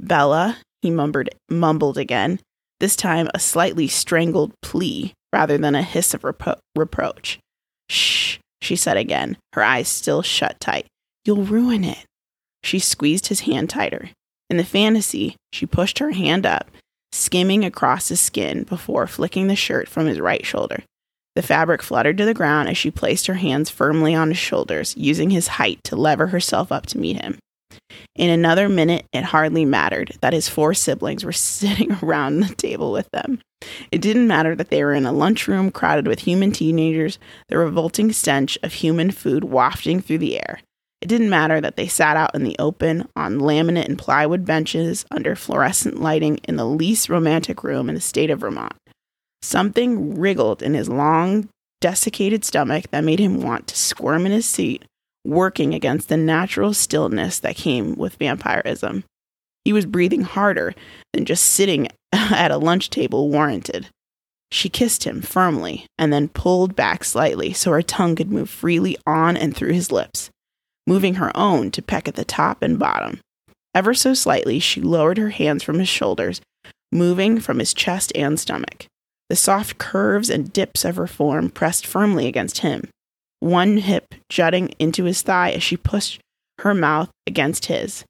Bella, 0.00 0.58
he 0.82 0.90
mumbled, 0.90 1.30
mumbled 1.48 1.96
again, 1.96 2.40
this 2.82 2.96
time 2.96 3.28
a 3.32 3.38
slightly 3.38 3.86
strangled 3.86 4.52
plea 4.60 5.14
rather 5.32 5.56
than 5.56 5.76
a 5.76 5.84
hiss 5.84 6.14
of 6.14 6.22
repro- 6.22 6.58
reproach. 6.76 7.38
Shh, 7.88 8.38
she 8.60 8.74
said 8.74 8.96
again, 8.96 9.36
her 9.52 9.62
eyes 9.62 9.86
still 9.86 10.20
shut 10.20 10.58
tight. 10.58 10.86
You'll 11.24 11.44
ruin 11.44 11.84
it. 11.84 12.04
She 12.64 12.80
squeezed 12.80 13.28
his 13.28 13.42
hand 13.42 13.70
tighter. 13.70 14.10
In 14.50 14.56
the 14.56 14.64
fantasy, 14.64 15.36
she 15.52 15.64
pushed 15.64 16.00
her 16.00 16.10
hand 16.10 16.44
up 16.44 16.72
skimming 17.12 17.64
across 17.64 18.08
his 18.08 18.20
skin 18.20 18.64
before 18.64 19.06
flicking 19.06 19.46
the 19.46 19.54
shirt 19.54 19.88
from 19.88 20.06
his 20.06 20.18
right 20.18 20.44
shoulder. 20.44 20.82
The 21.36 21.42
fabric 21.42 21.82
fluttered 21.82 22.18
to 22.18 22.24
the 22.24 22.34
ground 22.34 22.68
as 22.68 22.76
she 22.76 22.90
placed 22.90 23.28
her 23.28 23.34
hands 23.34 23.70
firmly 23.70 24.12
on 24.12 24.28
his 24.28 24.38
shoulders, 24.38 24.96
using 24.96 25.30
his 25.30 25.46
height 25.46 25.78
to 25.84 25.94
lever 25.94 26.26
herself 26.26 26.72
up 26.72 26.86
to 26.86 26.98
meet 26.98 27.22
him. 27.22 27.38
In 28.14 28.30
another 28.30 28.68
minute, 28.68 29.06
it 29.12 29.24
hardly 29.24 29.64
mattered 29.64 30.16
that 30.20 30.32
his 30.32 30.48
four 30.48 30.74
siblings 30.74 31.24
were 31.24 31.32
sitting 31.32 31.92
around 32.02 32.40
the 32.40 32.54
table 32.54 32.92
with 32.92 33.10
them. 33.10 33.40
It 33.90 34.00
didn't 34.00 34.26
matter 34.26 34.54
that 34.56 34.70
they 34.70 34.82
were 34.82 34.94
in 34.94 35.06
a 35.06 35.12
lunchroom 35.12 35.70
crowded 35.70 36.06
with 36.06 36.20
human 36.20 36.52
teenagers, 36.52 37.18
the 37.48 37.58
revolting 37.58 38.12
stench 38.12 38.58
of 38.62 38.74
human 38.74 39.10
food 39.10 39.44
wafting 39.44 40.00
through 40.00 40.18
the 40.18 40.38
air. 40.38 40.60
It 41.00 41.08
didn't 41.08 41.30
matter 41.30 41.60
that 41.60 41.76
they 41.76 41.88
sat 41.88 42.16
out 42.16 42.34
in 42.34 42.44
the 42.44 42.56
open 42.60 43.08
on 43.16 43.40
laminate 43.40 43.86
and 43.86 43.98
plywood 43.98 44.44
benches 44.44 45.04
under 45.10 45.34
fluorescent 45.34 46.00
lighting 46.00 46.38
in 46.44 46.56
the 46.56 46.64
least 46.64 47.08
romantic 47.08 47.64
room 47.64 47.88
in 47.88 47.96
the 47.96 48.00
state 48.00 48.30
of 48.30 48.40
Vermont. 48.40 48.74
Something 49.42 50.14
wriggled 50.18 50.62
in 50.62 50.74
his 50.74 50.88
long, 50.88 51.48
desiccated 51.80 52.44
stomach 52.44 52.84
that 52.92 53.02
made 53.02 53.18
him 53.18 53.42
want 53.42 53.66
to 53.66 53.76
squirm 53.76 54.26
in 54.26 54.32
his 54.32 54.46
seat, 54.46 54.84
working 55.24 55.74
against 55.74 56.08
the 56.08 56.16
natural 56.16 56.74
stillness 56.74 57.38
that 57.40 57.56
came 57.56 57.94
with 57.94 58.16
vampirism. 58.16 59.04
He 59.64 59.72
was 59.72 59.86
breathing 59.86 60.22
harder 60.22 60.74
than 61.12 61.24
just 61.24 61.44
sitting 61.44 61.88
at 62.12 62.50
a 62.50 62.58
lunch 62.58 62.90
table 62.90 63.28
warranted. 63.28 63.88
She 64.50 64.68
kissed 64.68 65.04
him 65.04 65.22
firmly 65.22 65.86
and 65.96 66.12
then 66.12 66.28
pulled 66.28 66.76
back 66.76 67.04
slightly 67.04 67.52
so 67.52 67.70
her 67.70 67.82
tongue 67.82 68.16
could 68.16 68.30
move 68.30 68.50
freely 68.50 68.98
on 69.06 69.36
and 69.36 69.56
through 69.56 69.72
his 69.72 69.90
lips, 69.90 70.30
moving 70.86 71.14
her 71.14 71.34
own 71.34 71.70
to 71.70 71.80
peck 71.80 72.06
at 72.06 72.16
the 72.16 72.24
top 72.24 72.62
and 72.62 72.78
bottom. 72.78 73.20
Ever 73.74 73.94
so 73.94 74.12
slightly, 74.12 74.58
she 74.58 74.82
lowered 74.82 75.16
her 75.16 75.30
hands 75.30 75.62
from 75.62 75.78
his 75.78 75.88
shoulders, 75.88 76.42
moving 76.92 77.40
from 77.40 77.58
his 77.58 77.72
chest 77.72 78.12
and 78.14 78.38
stomach. 78.38 78.86
The 79.30 79.36
soft 79.36 79.78
curves 79.78 80.28
and 80.28 80.52
dips 80.52 80.84
of 80.84 80.96
her 80.96 81.06
form 81.06 81.48
pressed 81.48 81.86
firmly 81.86 82.26
against 82.26 82.58
him, 82.58 82.90
one 83.42 83.78
hip 83.78 84.14
jutting 84.28 84.68
into 84.78 85.02
his 85.02 85.20
thigh 85.20 85.50
as 85.50 85.62
she 85.62 85.76
pushed 85.76 86.20
her 86.60 86.72
mouth 86.72 87.10
against 87.26 87.66
his. 87.66 88.04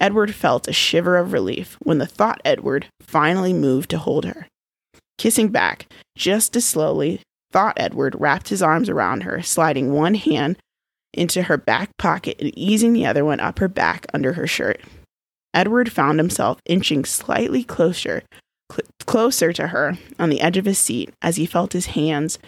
Edward 0.00 0.34
felt 0.34 0.66
a 0.66 0.72
shiver 0.72 1.16
of 1.16 1.32
relief 1.32 1.76
when 1.80 1.98
the 1.98 2.06
thought 2.06 2.42
Edward 2.44 2.86
finally 3.00 3.52
moved 3.52 3.88
to 3.90 3.98
hold 3.98 4.24
her. 4.24 4.48
Kissing 5.18 5.48
back, 5.48 5.86
just 6.16 6.56
as 6.56 6.64
slowly, 6.64 7.20
thought 7.52 7.76
Edward 7.76 8.16
wrapped 8.18 8.48
his 8.48 8.60
arms 8.60 8.88
around 8.88 9.22
her, 9.22 9.40
sliding 9.40 9.92
one 9.92 10.14
hand 10.14 10.56
into 11.14 11.42
her 11.44 11.56
back 11.56 11.90
pocket 11.96 12.36
and 12.40 12.56
easing 12.58 12.92
the 12.92 13.06
other 13.06 13.24
one 13.24 13.38
up 13.38 13.60
her 13.60 13.68
back 13.68 14.06
under 14.12 14.32
her 14.32 14.48
shirt. 14.48 14.80
Edward 15.54 15.92
found 15.92 16.18
himself 16.18 16.58
inching 16.66 17.04
slightly 17.04 17.62
closer, 17.62 18.24
cl- 18.72 18.88
closer 19.06 19.52
to 19.52 19.68
her 19.68 19.96
on 20.18 20.28
the 20.28 20.40
edge 20.40 20.56
of 20.56 20.64
his 20.64 20.78
seat 20.78 21.12
as 21.22 21.36
he 21.36 21.46
felt 21.46 21.72
his 21.72 21.86
hands 21.86 22.40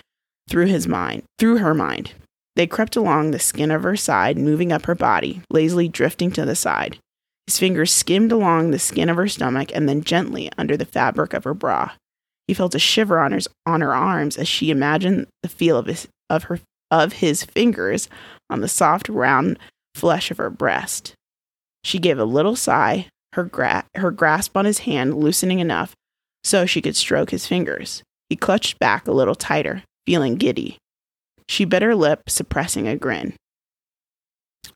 through 0.49 0.67
his 0.67 0.89
mind, 0.89 1.23
through 1.39 1.59
her 1.59 1.75
mind. 1.75 2.13
They 2.57 2.67
crept 2.67 2.97
along 2.97 3.31
the 3.31 3.39
skin 3.39 3.71
of 3.71 3.83
her 3.83 3.97
side, 3.97 4.39
moving 4.39 4.73
up 4.73 4.87
her 4.87 4.95
body, 4.95 5.43
lazily 5.51 5.89
drifting 5.89 6.31
to 6.33 6.45
the 6.45 6.55
side. 6.55 6.99
His 7.47 7.59
fingers 7.59 7.93
skimmed 7.93 8.33
along 8.33 8.71
the 8.71 8.79
skin 8.79 9.09
of 9.09 9.17
her 9.17 9.29
stomach 9.29 9.71
and 9.75 9.89
then 9.89 10.03
gently 10.03 10.51
under 10.57 10.77
the 10.77 10.85
fabric 10.85 11.35
of 11.35 11.45
her 11.45 11.55
bra. 11.55 11.93
He 12.47 12.55
felt 12.55 12.75
a 12.75 12.79
shiver 12.79 13.19
on 13.19 13.33
her, 13.33 13.41
on 13.67 13.81
her 13.81 13.95
arms 13.95 14.37
as 14.37 14.49
she 14.49 14.71
imagined 14.71 15.27
the 15.43 15.49
feel 15.49 15.77
of 15.77 15.87
his, 15.87 16.09
of 16.31 16.45
her 16.45 16.61
of 16.91 17.15
his 17.15 17.45
fingers 17.45 18.09
on 18.49 18.61
the 18.61 18.69
soft 18.69 19.09
round 19.09 19.59
flesh 19.95 20.31
of 20.31 20.37
her 20.37 20.51
breast. 20.51 21.15
She 21.83 21.99
gave 21.99 22.19
a 22.19 22.25
little 22.25 22.57
sigh, 22.57 23.09
her, 23.33 23.45
gra- 23.45 23.85
her 23.97 24.11
grasp 24.11 24.57
on 24.57 24.65
his 24.65 24.81
hand 24.81 25.15
loosening 25.15 25.59
enough 25.59 25.95
so 26.45 26.67
she 26.67 26.81
could 26.81 26.95
stroke 26.95 27.31
his 27.31 27.47
fingers. 27.47 28.03
He 28.29 28.37
clutched 28.37 28.79
back 28.79 29.09
a 29.09 29.13
little 29.13 29.35
tighter, 29.35 29.83
feeling 30.07 30.37
giddy. 30.37 30.79
She 31.49 31.65
bit 31.65 31.83
her 31.83 31.95
lip, 31.95 32.29
suppressing 32.29 32.89
a 32.89 32.97
grin. 32.97 33.35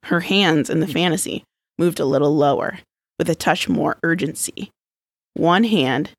Her 0.04 0.20
hands 0.20 0.70
in 0.70 0.80
the 0.80 0.86
fantasy 0.86 1.44
moved 1.78 2.00
a 2.00 2.04
little 2.04 2.36
lower, 2.36 2.80
with 3.18 3.28
a 3.28 3.34
touch 3.34 3.68
more 3.68 3.96
urgency. 4.02 4.70
One 5.34 5.64
hand 5.64 6.10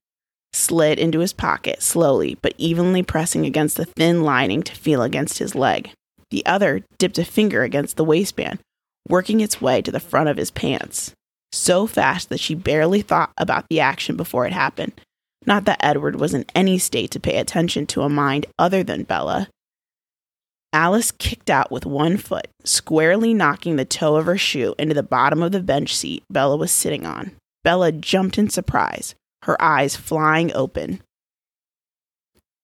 slid 0.53 0.98
into 0.98 1.20
his 1.20 1.34
pocket 1.34 1.82
slowly 1.82 2.38
but 2.41 2.56
evenly 2.58 3.03
pressing 3.03 3.46
against 3.46 3.77
the 3.77 3.86
thin 3.86 4.24
lining 4.24 4.63
to 4.63 4.75
feel 4.75 5.03
against 5.03 5.38
his 5.38 5.56
leg. 5.56 5.91
The 6.32 6.46
other 6.46 6.84
dipped 6.98 7.18
a 7.18 7.25
finger 7.25 7.63
against 7.63 7.98
the 7.98 8.03
waistband, 8.03 8.60
working 9.08 9.41
its 9.41 9.62
way 9.62 9.82
to 9.82 9.91
the 9.91 10.00
front 10.00 10.29
of 10.29 10.38
his 10.38 10.51
pants, 10.51 11.13
so 11.51 11.88
fast 11.88 12.29
that 12.29 12.39
she 12.39 12.56
barely 12.56 13.01
thought 13.01 13.32
about 13.38 13.65
the 13.70 13.79
action 13.79 14.15
before 14.15 14.46
it 14.46 14.53
happened. 14.53 14.94
Not 15.46 15.65
that 15.65 15.84
Edward 15.84 16.20
was 16.20 16.34
in 16.34 16.46
any 16.53 16.77
state 16.77 17.12
to 17.12 17.20
pay 17.20 17.38
attention 17.38 17.88
to 17.88 18.01
a 18.01 18.10
mind 18.10 18.46
other 18.58 18.84
than 18.84 19.03
Bella. 19.03 19.48
Alice 20.72 21.12
kicked 21.12 21.50
out 21.50 21.72
with 21.72 21.86
one 21.86 22.18
foot, 22.18 22.48
squarely 22.64 23.34
knocking 23.34 23.76
the 23.76 23.86
toe 23.86 24.18
of 24.18 24.28
her 24.28 24.38
shoe 24.38 24.76
into 24.78 24.94
the 24.94 25.02
bottom 25.04 25.42
of 25.42 25.52
the 25.52 25.62
bench 25.62 25.96
seat 25.96 26.24
Bella 26.30 26.58
was 26.58 26.72
sitting 26.72 27.06
on. 27.06 27.32
Bella 27.64 27.92
jumped 27.92 28.38
in 28.38 28.50
surprise, 28.50 29.16
her 29.44 29.60
eyes 29.62 29.96
flying 29.96 30.54
open, 30.54 31.02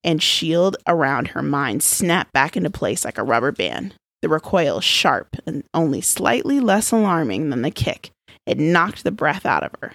and 0.04 0.22
shield 0.22 0.78
around 0.88 1.30
her 1.30 1.42
mind 1.42 1.82
snapped 1.82 2.32
back 2.32 2.56
into 2.56 2.70
place 2.70 3.04
like 3.04 3.18
a 3.18 3.24
rubber 3.24 3.52
band. 3.52 3.96
The 4.22 4.30
recoil 4.30 4.82
sharp 4.82 5.36
and 5.46 5.64
only 5.74 6.02
slightly 6.02 6.60
less 6.60 6.92
alarming 6.92 7.50
than 7.50 7.64
the 7.64 7.72
kick. 7.72 8.12
It 8.46 8.60
knocked 8.60 9.04
the 9.04 9.12
breath 9.12 9.46
out 9.46 9.64
of 9.64 9.72
her. 9.82 9.94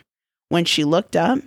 When 0.48 0.64
she 0.64 0.84
looked 0.84 1.14
up, 1.14 1.38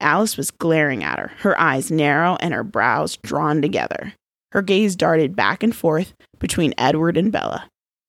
Alice 0.00 0.38
was 0.38 0.50
glaring 0.50 1.04
at 1.04 1.18
her, 1.18 1.32
her 1.38 1.58
eyes 1.60 1.90
narrow 1.90 2.36
and 2.40 2.54
her 2.54 2.64
brows 2.64 3.16
drawn 3.18 3.60
together. 3.60 4.14
Her 4.52 4.62
gaze 4.62 4.96
darted 4.96 5.36
back 5.36 5.62
and 5.62 5.74
forth 5.74 6.12
between 6.38 6.74
Edward 6.76 7.16
and 7.16 7.30
Bella. 7.30 7.68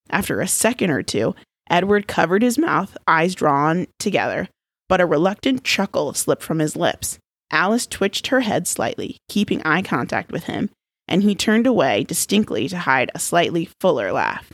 After 0.10 0.42
a 0.42 0.48
second 0.48 0.90
or 0.90 1.04
two, 1.04 1.36
Edward 1.70 2.08
covered 2.08 2.42
his 2.42 2.58
mouth, 2.58 2.98
eyes 3.08 3.36
drawn 3.36 3.88
together, 4.00 4.50
but 4.90 5.00
a 5.00 5.06
reluctant 5.06 5.64
chuckle 5.64 6.14
slipped 6.14 6.44
from 6.44 6.60
his 6.60 6.76
lips. 6.76 7.18
Alice 7.52 7.86
twitched 7.86 8.28
her 8.28 8.42
head 8.42 8.68
slightly, 8.68 9.18
keeping 9.30 9.62
eye 9.64 9.82
contact 9.82 10.32
with 10.32 10.46
him, 10.46 10.70
and 11.08 11.24
he 11.24 11.36
turned 11.36 11.68
away 11.68 12.04
distinctly 12.04 12.68
to 12.70 12.80
hide 12.80 13.12
a 13.14 13.20
slightly 13.20 13.70
fuller 13.80 14.12
laugh. 14.12 14.52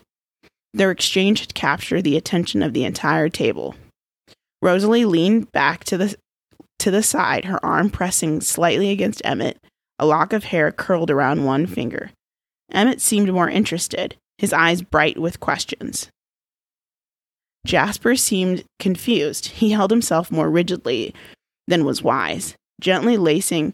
Their 0.73 0.91
exchange 0.91 1.39
had 1.39 1.53
captured 1.53 2.03
the 2.03 2.17
attention 2.17 2.61
of 2.61 2.73
the 2.73 2.83
entire 2.83 3.29
table. 3.29 3.75
Rosalie 4.61 5.05
leaned 5.05 5.51
back 5.51 5.83
to 5.85 5.97
the 5.97 6.15
to 6.79 6.91
the 6.91 7.01
side, 7.01 7.45
her 7.45 7.63
arm 7.65 7.89
pressing 7.89 8.41
slightly 8.41 8.91
against 8.91 9.21
Emmett, 9.25 9.57
a 9.99 10.05
lock 10.05 10.33
of 10.33 10.45
hair 10.45 10.71
curled 10.71 11.11
around 11.11 11.45
one 11.45 11.65
mm-hmm. 11.65 11.73
finger. 11.73 12.11
Emmett 12.71 13.01
seemed 13.01 13.31
more 13.31 13.49
interested, 13.49 14.15
his 14.37 14.53
eyes 14.53 14.81
bright 14.81 15.17
with 15.17 15.39
questions. 15.39 16.09
Jasper 17.65 18.15
seemed 18.15 18.63
confused. 18.79 19.47
He 19.47 19.71
held 19.71 19.91
himself 19.91 20.31
more 20.31 20.49
rigidly 20.49 21.13
than 21.67 21.85
was 21.85 22.01
wise, 22.01 22.55
gently 22.79 23.17
lacing, 23.17 23.73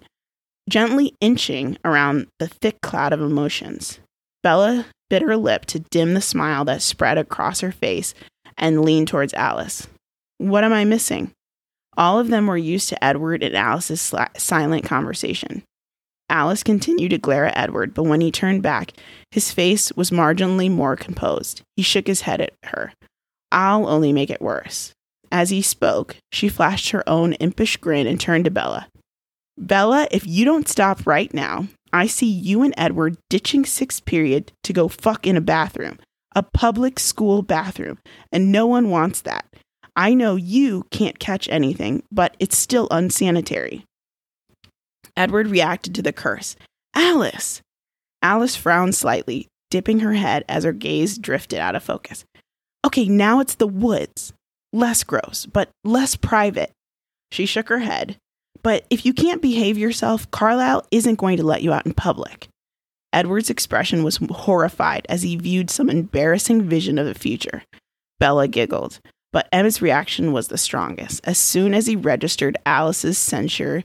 gently 0.69 1.13
inching 1.21 1.77
around 1.85 2.27
the 2.39 2.47
thick 2.47 2.81
cloud 2.81 3.13
of 3.13 3.21
emotions. 3.21 3.99
Bella 4.41 4.85
bit 5.09 5.21
her 5.21 5.37
lip 5.37 5.65
to 5.65 5.79
dim 5.79 6.15
the 6.15 6.21
smile 6.21 6.65
that 6.65 6.81
spread 6.81 7.17
across 7.17 7.59
her 7.59 7.71
face 7.71 8.15
and 8.57 8.83
leaned 8.83 9.07
towards 9.07 9.33
Alice. 9.35 9.87
What 10.39 10.63
am 10.63 10.73
I 10.73 10.85
missing? 10.85 11.31
All 11.95 12.19
of 12.19 12.29
them 12.29 12.47
were 12.47 12.57
used 12.57 12.89
to 12.89 13.03
Edward 13.03 13.43
and 13.43 13.55
Alice's 13.55 14.01
sli- 14.01 14.39
silent 14.39 14.85
conversation. 14.85 15.63
Alice 16.29 16.63
continued 16.63 17.09
to 17.09 17.17
glare 17.17 17.45
at 17.45 17.57
Edward, 17.57 17.93
but 17.93 18.03
when 18.03 18.21
he 18.21 18.31
turned 18.31 18.63
back, 18.63 18.93
his 19.31 19.51
face 19.51 19.91
was 19.93 20.09
marginally 20.09 20.71
more 20.71 20.95
composed. 20.95 21.61
He 21.75 21.83
shook 21.83 22.07
his 22.07 22.21
head 22.21 22.41
at 22.41 22.53
her. 22.63 22.93
I'll 23.51 23.87
only 23.87 24.11
make 24.13 24.29
it 24.29 24.41
worse. 24.41 24.93
As 25.31 25.49
he 25.49 25.61
spoke, 25.61 26.15
she 26.31 26.49
flashed 26.49 26.91
her 26.91 27.07
own 27.07 27.33
impish 27.33 27.77
grin 27.77 28.07
and 28.07 28.19
turned 28.19 28.45
to 28.45 28.51
Bella. 28.51 28.87
Bella, 29.57 30.07
if 30.11 30.25
you 30.25 30.45
don't 30.45 30.67
stop 30.67 31.05
right 31.05 31.31
now, 31.33 31.67
I 31.91 32.07
see 32.07 32.29
you 32.29 32.63
and 32.63 32.73
Edward 32.77 33.17
ditching 33.29 33.65
sixth 33.65 34.03
period 34.05 34.51
to 34.63 34.73
go 34.73 34.87
fuck 34.87 35.27
in 35.27 35.37
a 35.37 35.41
bathroom, 35.41 35.99
a 36.35 36.41
public 36.41 36.99
school 36.99 37.43
bathroom, 37.43 37.99
and 38.31 38.51
no 38.51 38.65
one 38.65 38.89
wants 38.89 39.21
that. 39.21 39.45
I 39.95 40.15
know 40.15 40.35
you 40.35 40.85
can't 40.89 41.19
catch 41.19 41.47
anything, 41.49 42.01
but 42.11 42.35
it's 42.39 42.57
still 42.57 42.87
unsanitary. 42.89 43.85
Edward 45.15 45.47
reacted 45.47 45.95
to 45.95 46.01
the 46.01 46.13
curse. 46.13 46.55
Alice! 46.95 47.61
Alice 48.21 48.55
frowned 48.55 48.95
slightly, 48.95 49.47
dipping 49.69 49.99
her 49.99 50.13
head 50.13 50.45
as 50.47 50.63
her 50.63 50.71
gaze 50.71 51.17
drifted 51.17 51.59
out 51.59 51.75
of 51.75 51.83
focus. 51.83 52.25
Okay, 52.85 53.07
now 53.07 53.39
it's 53.39 53.55
the 53.55 53.67
woods. 53.67 54.33
Less 54.71 55.03
gross, 55.03 55.45
but 55.45 55.69
less 55.83 56.15
private. 56.15 56.71
She 57.31 57.45
shook 57.45 57.69
her 57.69 57.79
head. 57.79 58.17
But 58.61 58.85
if 58.89 59.05
you 59.05 59.13
can't 59.13 59.41
behave 59.41 59.77
yourself, 59.77 60.29
Carlisle 60.31 60.87
isn't 60.91 61.19
going 61.19 61.37
to 61.37 61.43
let 61.43 61.63
you 61.63 61.73
out 61.73 61.85
in 61.85 61.93
public. 61.93 62.47
Edward's 63.11 63.49
expression 63.49 64.03
was 64.03 64.17
horrified 64.17 65.05
as 65.09 65.21
he 65.21 65.35
viewed 65.35 65.69
some 65.69 65.89
embarrassing 65.89 66.63
vision 66.63 66.97
of 66.97 67.05
the 67.05 67.13
future. 67.13 67.63
Bella 68.19 68.47
giggled. 68.47 68.99
But 69.31 69.49
Emma's 69.51 69.81
reaction 69.81 70.31
was 70.31 70.47
the 70.47 70.57
strongest. 70.57 71.21
As 71.25 71.37
soon 71.39 71.73
as 71.73 71.87
he 71.87 71.95
registered 71.95 72.57
Alice's 72.65 73.17
censure, 73.17 73.83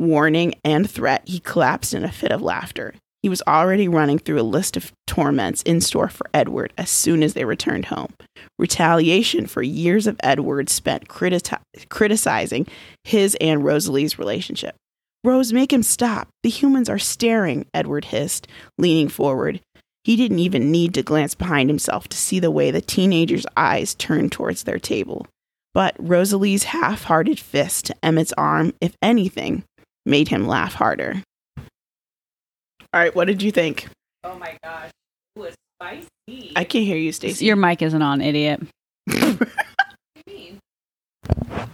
warning, 0.00 0.54
and 0.64 0.90
threat, 0.90 1.22
he 1.26 1.38
collapsed 1.38 1.94
in 1.94 2.04
a 2.04 2.10
fit 2.10 2.32
of 2.32 2.42
laughter. 2.42 2.94
He 3.22 3.28
was 3.28 3.42
already 3.46 3.86
running 3.86 4.18
through 4.18 4.40
a 4.40 4.42
list 4.42 4.76
of 4.76 4.92
torments 5.06 5.62
in 5.62 5.82
store 5.82 6.08
for 6.08 6.28
Edward 6.32 6.72
as 6.78 6.88
soon 6.88 7.22
as 7.22 7.34
they 7.34 7.44
returned 7.44 7.86
home. 7.86 8.14
Retaliation 8.58 9.46
for 9.46 9.62
years 9.62 10.06
of 10.06 10.18
Edward 10.22 10.70
spent 10.70 11.06
criti- 11.06 11.58
criticizing 11.90 12.66
his 13.04 13.36
and 13.40 13.62
Rosalie's 13.62 14.18
relationship. 14.18 14.74
Rose, 15.22 15.52
make 15.52 15.70
him 15.70 15.82
stop. 15.82 16.28
The 16.42 16.48
humans 16.48 16.88
are 16.88 16.98
staring, 16.98 17.66
Edward 17.74 18.06
hissed, 18.06 18.48
leaning 18.78 19.08
forward. 19.08 19.60
He 20.02 20.16
didn't 20.16 20.38
even 20.38 20.70
need 20.70 20.94
to 20.94 21.02
glance 21.02 21.34
behind 21.34 21.68
himself 21.68 22.08
to 22.08 22.16
see 22.16 22.40
the 22.40 22.50
way 22.50 22.70
the 22.70 22.80
teenager's 22.80 23.44
eyes 23.54 23.94
turned 23.94 24.32
towards 24.32 24.62
their 24.62 24.78
table. 24.78 25.26
But 25.74 25.94
Rosalie's 25.98 26.64
half 26.64 27.04
hearted 27.04 27.38
fist 27.38 27.86
to 27.86 27.96
Emmett's 28.02 28.32
arm, 28.38 28.72
if 28.80 28.96
anything, 29.02 29.62
made 30.06 30.28
him 30.28 30.46
laugh 30.46 30.74
harder. 30.74 31.22
All 31.58 33.00
right, 33.00 33.14
what 33.14 33.26
did 33.26 33.42
you 33.42 33.50
think? 33.50 33.88
Oh 34.24 34.36
my 34.36 34.56
gosh. 34.62 34.90
It 35.36 35.38
was 35.38 35.54
spicy. 35.80 36.52
I 36.56 36.64
can't 36.64 36.84
hear 36.84 36.96
you, 36.96 37.12
Stacy. 37.12 37.44
Your 37.44 37.56
mic 37.56 37.82
isn't 37.82 38.02
on, 38.02 38.20
idiot. 38.20 38.60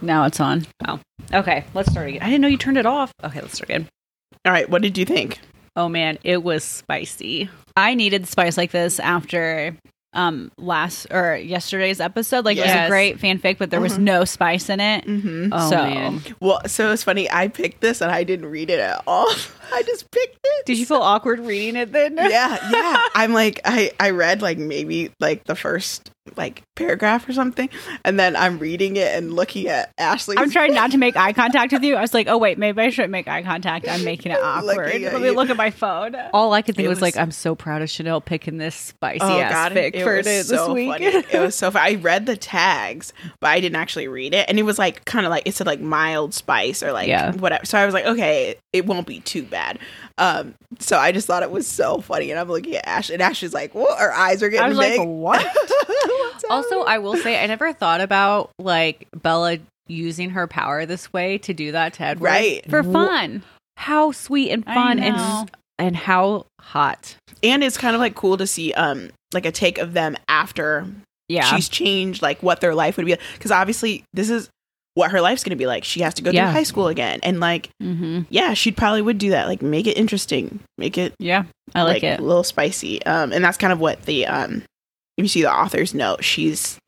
Now 0.01 0.25
it's 0.25 0.39
on. 0.39 0.65
Oh, 0.87 0.99
okay, 1.33 1.65
let's 1.73 1.91
start 1.91 2.07
again. 2.07 2.21
I 2.21 2.27
didn't 2.27 2.41
know 2.41 2.47
you 2.47 2.57
turned 2.57 2.77
it 2.77 2.85
off. 2.85 3.11
Okay, 3.23 3.41
let's 3.41 3.55
start 3.55 3.69
again. 3.69 3.89
All 4.45 4.51
right, 4.51 4.69
what 4.69 4.81
did 4.81 4.97
you 4.97 5.05
think? 5.05 5.39
Oh 5.75 5.89
man, 5.89 6.17
it 6.23 6.43
was 6.43 6.63
spicy. 6.63 7.49
I 7.75 7.93
needed 7.93 8.27
spice 8.27 8.57
like 8.57 8.71
this 8.71 8.99
after 8.99 9.75
um 10.17 10.51
last 10.57 11.07
or 11.11 11.37
yesterday's 11.37 12.01
episode. 12.01 12.43
Like 12.43 12.57
it 12.57 12.65
was 12.65 12.71
a 12.71 12.87
great 12.89 13.19
fanfic, 13.19 13.57
but 13.57 13.69
there 13.69 13.79
was 13.79 13.97
Mhm. 13.97 14.01
no 14.01 14.25
spice 14.25 14.69
in 14.69 14.79
it. 14.81 15.05
Mm-hmm. 15.05 15.53
Oh 15.53 15.69
So- 15.69 15.77
man. 15.83 16.21
Well, 16.41 16.59
so 16.67 16.91
it's 16.91 17.03
funny. 17.03 17.31
I 17.31 17.47
picked 17.47 17.79
this 17.81 18.01
and 18.01 18.11
I 18.11 18.23
didn't 18.23 18.47
read 18.47 18.69
it 18.69 18.79
at 18.79 19.03
all. 19.07 19.27
I 19.73 19.83
just 19.83 20.09
picked 20.11 20.39
it. 20.43 20.65
Did 20.65 20.77
you 20.79 20.85
feel 20.85 20.97
awkward 20.97 21.39
reading 21.39 21.75
it 21.75 21.91
then? 21.91 22.17
yeah, 22.17 22.57
yeah. 22.71 23.03
I'm 23.15 23.31
like, 23.33 23.61
I 23.63 23.91
I 23.99 24.09
read 24.09 24.41
like 24.41 24.57
maybe 24.57 25.11
like 25.19 25.43
the 25.45 25.55
first 25.55 26.11
like 26.35 26.63
paragraph 26.75 27.27
or 27.29 27.33
something, 27.33 27.69
and 28.03 28.19
then 28.19 28.35
I'm 28.35 28.59
reading 28.59 28.97
it 28.97 29.15
and 29.15 29.33
looking 29.33 29.67
at 29.67 29.91
Ashley. 29.97 30.35
I'm 30.37 30.49
trying 30.51 30.73
not 30.73 30.91
to 30.91 30.97
make 30.97 31.15
eye 31.17 31.33
contact 31.33 31.71
with 31.73 31.83
you. 31.83 31.95
I 31.95 32.01
was 32.01 32.13
like, 32.13 32.27
oh 32.27 32.37
wait, 32.37 32.57
maybe 32.57 32.81
I 32.81 32.89
shouldn't 32.89 33.11
make 33.11 33.27
eye 33.27 33.43
contact. 33.43 33.87
I'm 33.87 34.03
making 34.03 34.31
it 34.31 34.39
awkward. 34.41 34.85
Looking 34.87 35.05
at 35.05 35.13
Let 35.13 35.21
me 35.21 35.29
you. 35.29 35.33
look 35.35 35.49
at 35.49 35.57
my 35.57 35.71
phone. 35.71 36.15
All 36.33 36.53
I 36.53 36.61
could 36.61 36.75
think 36.75 36.85
It 36.85 36.89
was, 36.89 36.97
was- 36.97 37.01
like, 37.03 37.17
I'm 37.17 37.31
so 37.31 37.55
proud 37.55 37.81
of 37.81 37.89
Chanel 37.89 38.21
picking 38.21 38.57
this 38.57 38.75
spicy 38.75 39.19
Oh 39.21 39.39
ass 39.39 39.51
god, 39.51 39.71
fic 39.73 39.91
it 39.95 40.03
for 40.03 40.17
was 40.17 40.25
this 40.25 40.47
so 40.49 40.73
week. 40.73 40.91
funny. 40.91 41.05
It 41.05 41.39
was 41.39 41.55
so 41.55 41.71
funny. 41.71 41.95
I 41.97 41.99
read 42.01 42.25
the 42.25 42.35
tags, 42.37 43.13
but 43.39 43.47
I 43.49 43.59
didn't 43.59 43.75
actually 43.77 44.07
read 44.07 44.33
it, 44.33 44.45
and 44.49 44.59
it 44.59 44.63
was 44.63 44.77
like 44.79 45.05
kind 45.05 45.25
of 45.25 45.29
like 45.29 45.43
it 45.45 45.53
said 45.55 45.67
like 45.67 45.79
mild 45.79 46.33
spice 46.33 46.83
or 46.83 46.91
like 46.91 47.07
Yeah. 47.07 47.33
whatever. 47.35 47.65
So 47.65 47.77
I 47.77 47.85
was 47.85 47.93
like, 47.93 48.05
okay, 48.05 48.55
it 48.73 48.85
won't 48.85 49.07
be 49.07 49.19
too 49.21 49.43
bad. 49.43 49.79
Um, 50.17 50.55
so 50.79 50.97
I 50.97 51.11
just 51.11 51.27
thought 51.27 51.43
it 51.43 51.51
was 51.51 51.67
so 51.67 52.01
funny, 52.01 52.31
and 52.31 52.39
I'm 52.39 52.47
looking 52.49 52.75
at 52.75 52.87
Ash, 52.87 53.09
and 53.09 53.21
Ash 53.21 53.43
is 53.43 53.53
like, 53.53 53.75
"What?" 53.75 53.99
Her 53.99 54.11
eyes 54.13 54.41
are 54.41 54.49
getting 54.49 54.65
I 54.65 54.69
was 54.69 54.77
like, 54.77 54.97
big. 54.97 55.07
what? 55.07 55.45
Also. 56.49 56.81
I 56.81 56.99
will 56.99 57.17
say, 57.17 57.41
I 57.43 57.47
never 57.47 57.73
thought 57.73 57.99
about 57.99 58.51
like 58.59 59.07
Bella 59.15 59.57
using 59.87 60.29
her 60.31 60.47
power 60.47 60.85
this 60.85 61.11
way 61.11 61.37
to 61.39 61.53
do 61.53 61.71
that 61.73 61.93
to 61.95 62.03
Edward. 62.03 62.25
right, 62.27 62.69
For 62.69 62.83
fun. 62.83 63.43
How 63.75 64.11
sweet 64.11 64.51
and 64.51 64.63
fun 64.65 64.99
and 64.99 65.49
and 65.79 65.95
how 65.95 66.45
hot. 66.61 67.15
and 67.43 67.63
it's 67.63 67.77
kind 67.77 67.95
of 67.95 67.99
like 67.99 68.15
cool 68.15 68.37
to 68.37 68.47
see 68.47 68.73
um 68.73 69.09
like 69.33 69.45
a 69.45 69.51
take 69.51 69.77
of 69.77 69.93
them 69.93 70.15
after 70.27 70.87
Yeah. 71.29 71.43
she's 71.55 71.69
changed 71.69 72.21
like 72.21 72.41
what 72.41 72.59
their 72.61 72.73
life 72.73 72.97
would 72.97 73.05
be 73.05 73.15
because 73.33 73.51
obviously 73.51 74.03
this 74.13 74.29
is 74.29 74.49
what 74.97 75.11
her 75.11 75.21
life's 75.21 75.43
going 75.43 75.51
to 75.51 75.55
be 75.55 75.67
like 75.67 75.83
she 75.83 76.01
has 76.01 76.15
to 76.15 76.23
go 76.23 76.31
Yeah. 76.31 76.45
to 76.47 76.51
high 76.51 76.63
school 76.63 76.87
again 76.87 77.19
and 77.21 77.39
like 77.39 77.69
mm-hmm. 77.81 78.21
yeah 78.29 78.53
she 78.55 78.71
probably 78.71 79.01
would 79.03 79.19
do 79.19 79.29
that 79.29 79.47
like 79.47 79.61
make 79.61 79.85
it 79.85 79.95
interesting 79.97 80.59
make 80.77 80.97
it 80.97 81.13
Yeah. 81.19 81.43
I 81.75 81.83
like, 81.83 82.03
it. 82.03 82.19
a 82.19 82.23
little 82.23 82.43
spicy 82.43 83.05
um 83.05 83.31
and 83.31 83.43
that's 83.43 83.57
kind 83.57 83.71
of 83.71 83.79
what 83.79 84.01
the 84.03 84.25
um 84.25 84.63
if 85.17 85.23
you 85.23 85.27
see 85.27 85.41
the 85.43 85.53
author's 85.53 85.93
note 85.93 86.23
she's 86.23 86.79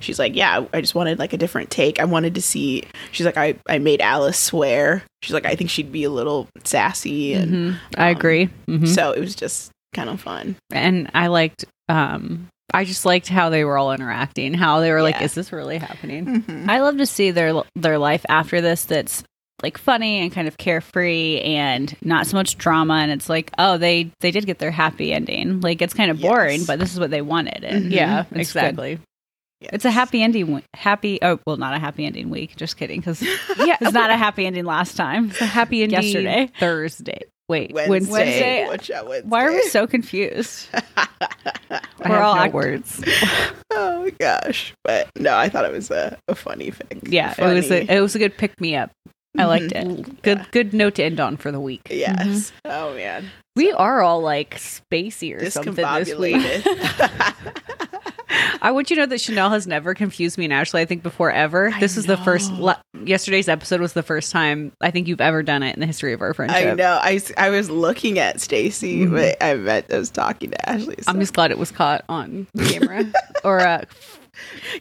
she's 0.00 0.18
like 0.18 0.34
yeah 0.34 0.64
i 0.72 0.80
just 0.80 0.94
wanted 0.94 1.18
like 1.18 1.32
a 1.32 1.36
different 1.36 1.70
take 1.70 1.98
i 2.00 2.04
wanted 2.04 2.34
to 2.36 2.42
see 2.42 2.84
she's 3.12 3.26
like 3.26 3.36
i 3.36 3.54
i 3.68 3.78
made 3.78 4.00
alice 4.00 4.38
swear 4.38 5.02
she's 5.22 5.34
like 5.34 5.44
i 5.46 5.54
think 5.56 5.68
she'd 5.68 5.90
be 5.92 6.04
a 6.04 6.10
little 6.10 6.46
sassy 6.64 7.34
and 7.34 7.52
Mhm. 7.52 7.78
I 7.96 8.10
um, 8.12 8.16
agree. 8.16 8.48
Mhm. 8.68 8.86
so 8.88 9.12
it 9.12 9.20
was 9.20 9.34
just 9.34 9.70
kind 9.94 10.08
of 10.08 10.20
fun 10.20 10.56
and 10.72 11.10
I 11.14 11.26
liked 11.28 11.64
um 11.88 12.48
I 12.74 12.84
just 12.84 13.04
liked 13.06 13.28
how 13.28 13.48
they 13.50 13.64
were 13.64 13.78
all 13.78 13.92
interacting, 13.92 14.52
how 14.54 14.80
they 14.80 14.90
were 14.92 15.02
like, 15.02 15.16
Yeah. 15.16 15.24
Is 15.24 15.34
this 15.34 15.52
really 15.52 15.78
happening? 15.78 16.42
Mhm. 16.42 16.68
I 16.68 16.80
love 16.80 16.98
to 16.98 17.06
see 17.06 17.30
their 17.30 17.62
their 17.74 17.98
life 17.98 18.24
after 18.28 18.60
this 18.60 18.84
that's 18.84 19.22
like 19.62 19.76
funny 19.78 20.20
and 20.20 20.30
kind 20.32 20.46
of 20.46 20.56
carefree 20.56 21.40
and 21.40 21.96
not 22.02 22.26
so 22.28 22.36
much 22.36 22.58
drama 22.58 22.94
and 22.94 23.10
it's 23.10 23.28
like 23.28 23.50
oh 23.58 23.76
they 23.76 24.08
they 24.20 24.30
did 24.30 24.46
get 24.46 24.60
their 24.60 24.70
happy 24.70 25.12
ending 25.12 25.60
like 25.62 25.82
it's 25.82 25.94
kind 25.94 26.12
of 26.12 26.20
boring 26.20 26.58
Yes. 26.60 26.66
but 26.68 26.78
this 26.78 26.92
is 26.92 27.00
what 27.00 27.10
they 27.10 27.22
wanted 27.22 27.64
and 27.64 27.86
Mhm. 27.86 27.90
Yeah, 27.92 28.24
exactly. 28.30 29.00
it's 29.60 29.84
a 29.84 29.90
happy 29.90 30.22
ending 30.22 30.62
happy 30.74 31.18
oh 31.22 31.40
well 31.44 31.56
not 31.56 31.74
a 31.74 31.80
happy 31.80 32.06
ending 32.06 32.30
week 32.30 32.54
just 32.54 32.76
kidding 32.76 33.00
because 33.00 33.20
Yeah, 33.58 33.76
it's 33.80 33.92
not 33.92 34.10
a 34.10 34.16
happy 34.16 34.46
ending 34.46 34.64
last 34.64 34.96
time 34.96 35.30
It's 35.30 35.40
a 35.40 35.46
happy 35.46 35.82
ending 35.82 36.02
Yesterday. 36.04 36.50
Thursday. 36.60 37.22
Wait, 37.48 37.72
Wednesday. 37.72 38.10
Wednesday. 38.12 38.66
Watch 38.68 38.90
out, 38.90 39.08
Wednesday. 39.08 39.28
why 39.28 39.44
are 39.44 39.52
we 39.52 39.62
so 39.68 39.86
confused 39.86 40.68
We're 42.06 42.18
all 42.20 42.36
no 42.36 42.42
act- 42.42 42.54
words. 42.54 43.02
oh 43.72 44.10
gosh! 44.18 44.74
But 44.84 45.08
no, 45.16 45.36
I 45.36 45.48
thought 45.48 45.64
it 45.64 45.72
was 45.72 45.90
a, 45.90 46.16
a 46.28 46.34
funny 46.34 46.70
thing. 46.70 47.00
Yeah, 47.04 47.34
it 47.36 47.54
was 47.54 47.70
a 47.70 47.90
it 47.92 48.00
was 48.00 48.14
a 48.14 48.18
good 48.18 48.36
pick 48.36 48.60
me 48.60 48.76
up. 48.76 48.90
I 49.36 49.44
liked 49.44 49.72
Mhm. 49.74 49.98
it 50.08 50.22
Good 50.22 50.38
Yeah. 50.38 50.44
good 50.52 50.72
note 50.74 50.94
to 50.96 51.04
end 51.04 51.20
on 51.20 51.36
for 51.36 51.50
the 51.52 51.60
week. 51.60 51.88
Yes. 51.90 52.52
Oh 52.64 52.94
man. 52.94 53.30
We 53.56 53.72
are 53.72 54.00
all 54.02 54.20
like 54.20 54.56
spacey 54.56 55.34
or 55.36 55.50
something 55.50 55.74
this 55.74 56.14
week. 56.14 56.36
I 58.60 58.70
want 58.72 58.90
you 58.90 58.96
to 58.96 59.02
know 59.02 59.06
that 59.06 59.20
Chanel 59.20 59.50
has 59.50 59.66
never 59.66 59.94
confused 59.94 60.36
me 60.38 60.44
and 60.44 60.52
Ashley. 60.52 60.80
I 60.82 60.84
think 60.84 61.02
before 61.02 61.30
ever. 61.30 61.70
I 61.74 61.80
this 61.80 61.96
is 61.96 62.06
the 62.06 62.16
first. 62.18 62.52
La- 62.52 62.76
yesterday's 63.04 63.48
episode 63.48 63.80
was 63.80 63.92
the 63.94 64.02
first 64.02 64.32
time 64.32 64.72
I 64.80 64.90
think 64.90 65.08
you've 65.08 65.20
ever 65.20 65.42
done 65.42 65.62
it 65.62 65.74
in 65.74 65.80
the 65.80 65.86
history 65.86 66.12
of 66.12 66.20
our 66.20 66.34
friendship. 66.34 66.72
I 66.72 66.74
know. 66.74 66.98
I, 67.00 67.20
I 67.36 67.50
was 67.50 67.70
looking 67.70 68.18
at 68.18 68.40
Stacy, 68.40 69.06
Mhm. 69.06 69.12
but 69.12 69.42
I 69.42 69.54
meant 69.54 69.86
I 69.92 69.98
was 69.98 70.10
talking 70.10 70.50
to 70.50 70.68
Ashley. 70.68 70.96
so- 71.00 71.10
I'm 71.10 71.20
just 71.20 71.32
glad 71.34 71.50
it 71.50 71.58
was 71.58 71.70
caught 71.70 72.04
on 72.08 72.46
camera 72.66 73.04
or 73.44 73.60
uh, 73.60 73.84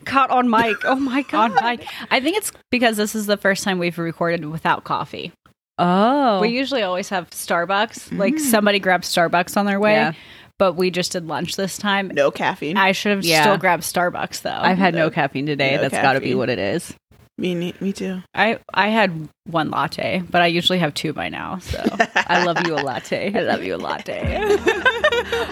caught 0.06 0.30
on 0.30 0.50
mic. 0.50 0.78
Oh 0.84 0.96
my 0.96 1.22
god! 1.30 1.52
on 1.58 1.64
mic. 1.64 1.88
I 2.12 2.20
think 2.20 2.38
it's 2.38 2.52
because 2.72 2.98
this 2.98 3.16
is 3.16 3.26
the 3.28 3.38
first 3.38 3.64
time 3.64 3.80
we've 3.80 3.98
recorded 3.98 4.46
without 4.46 4.84
coffee. 4.84 5.32
Oh, 5.80 6.40
We 6.42 6.50
usually 6.50 6.82
always 6.82 7.10
have 7.10 7.30
Starbucks. 7.30 8.18
Like 8.18 8.36
Mm. 8.36 8.40
somebody 8.40 8.80
grabs 8.80 9.14
Starbucks 9.14 9.56
on 9.58 9.66
their 9.68 9.80
way, 9.80 9.94
Yeah. 9.94 10.14
But 10.60 10.74
we 10.74 10.90
just 10.92 11.12
did 11.12 11.28
lunch 11.28 11.56
this 11.56 11.78
time. 11.78 12.10
no 12.14 12.32
caffeine. 12.32 12.78
I 12.78 12.92
should 12.92 13.12
have 13.16 13.26
Yeah. 13.26 13.42
still 13.44 13.58
grabbed 13.58 13.84
Starbucks 13.84 14.42
though. 14.42 14.50
I've 14.60 14.78
had 14.78 14.94
no 14.96 15.06
No- 15.06 15.10
caffeine 15.12 15.46
today. 15.46 15.76
no 15.76 15.82
That's 15.82 15.94
got 15.94 16.14
to 16.14 16.20
be 16.20 16.28
caffeine. 16.28 16.38
what 16.38 16.50
it 16.50 16.60
is. 16.60 16.94
me, 17.40 17.54
ne- 17.54 17.74
me 17.80 17.94
too. 17.94 18.20
I 18.34 18.58
I 18.74 18.88
had 18.88 19.30
one 19.46 19.70
latte, 19.70 20.24
but 20.30 20.42
I 20.42 20.48
usually 20.48 20.80
have 20.80 20.94
two 20.96 21.14
by 21.14 21.30
now. 21.30 21.60
So 21.60 21.84
I 22.16 22.44
love 22.44 22.66
you 22.66 22.74
a 22.74 22.82
latte. 22.82 23.32
I 23.36 23.42
love 23.42 23.64
you 23.64 23.76
a 23.76 23.78
latte. 23.78 24.42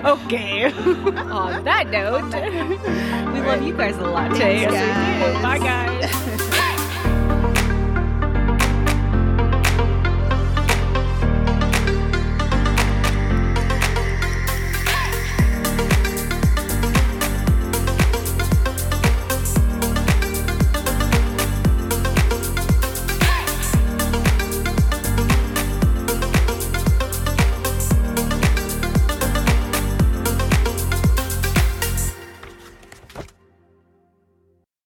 okay. 0.03 0.65
On 0.65 1.63
that 1.63 1.87
note, 1.91 2.23
we 3.33 3.41
love 3.41 3.61
you 3.61 3.73
guys 3.77 3.95
a 3.97 4.01
latte. 4.01 4.39
Thanks, 4.65 4.73
Yes, 4.73 5.21
we 5.21 5.25
do. 5.27 5.33
guys. 5.33 5.43
Bye 5.43 5.59
guys. 5.59 6.21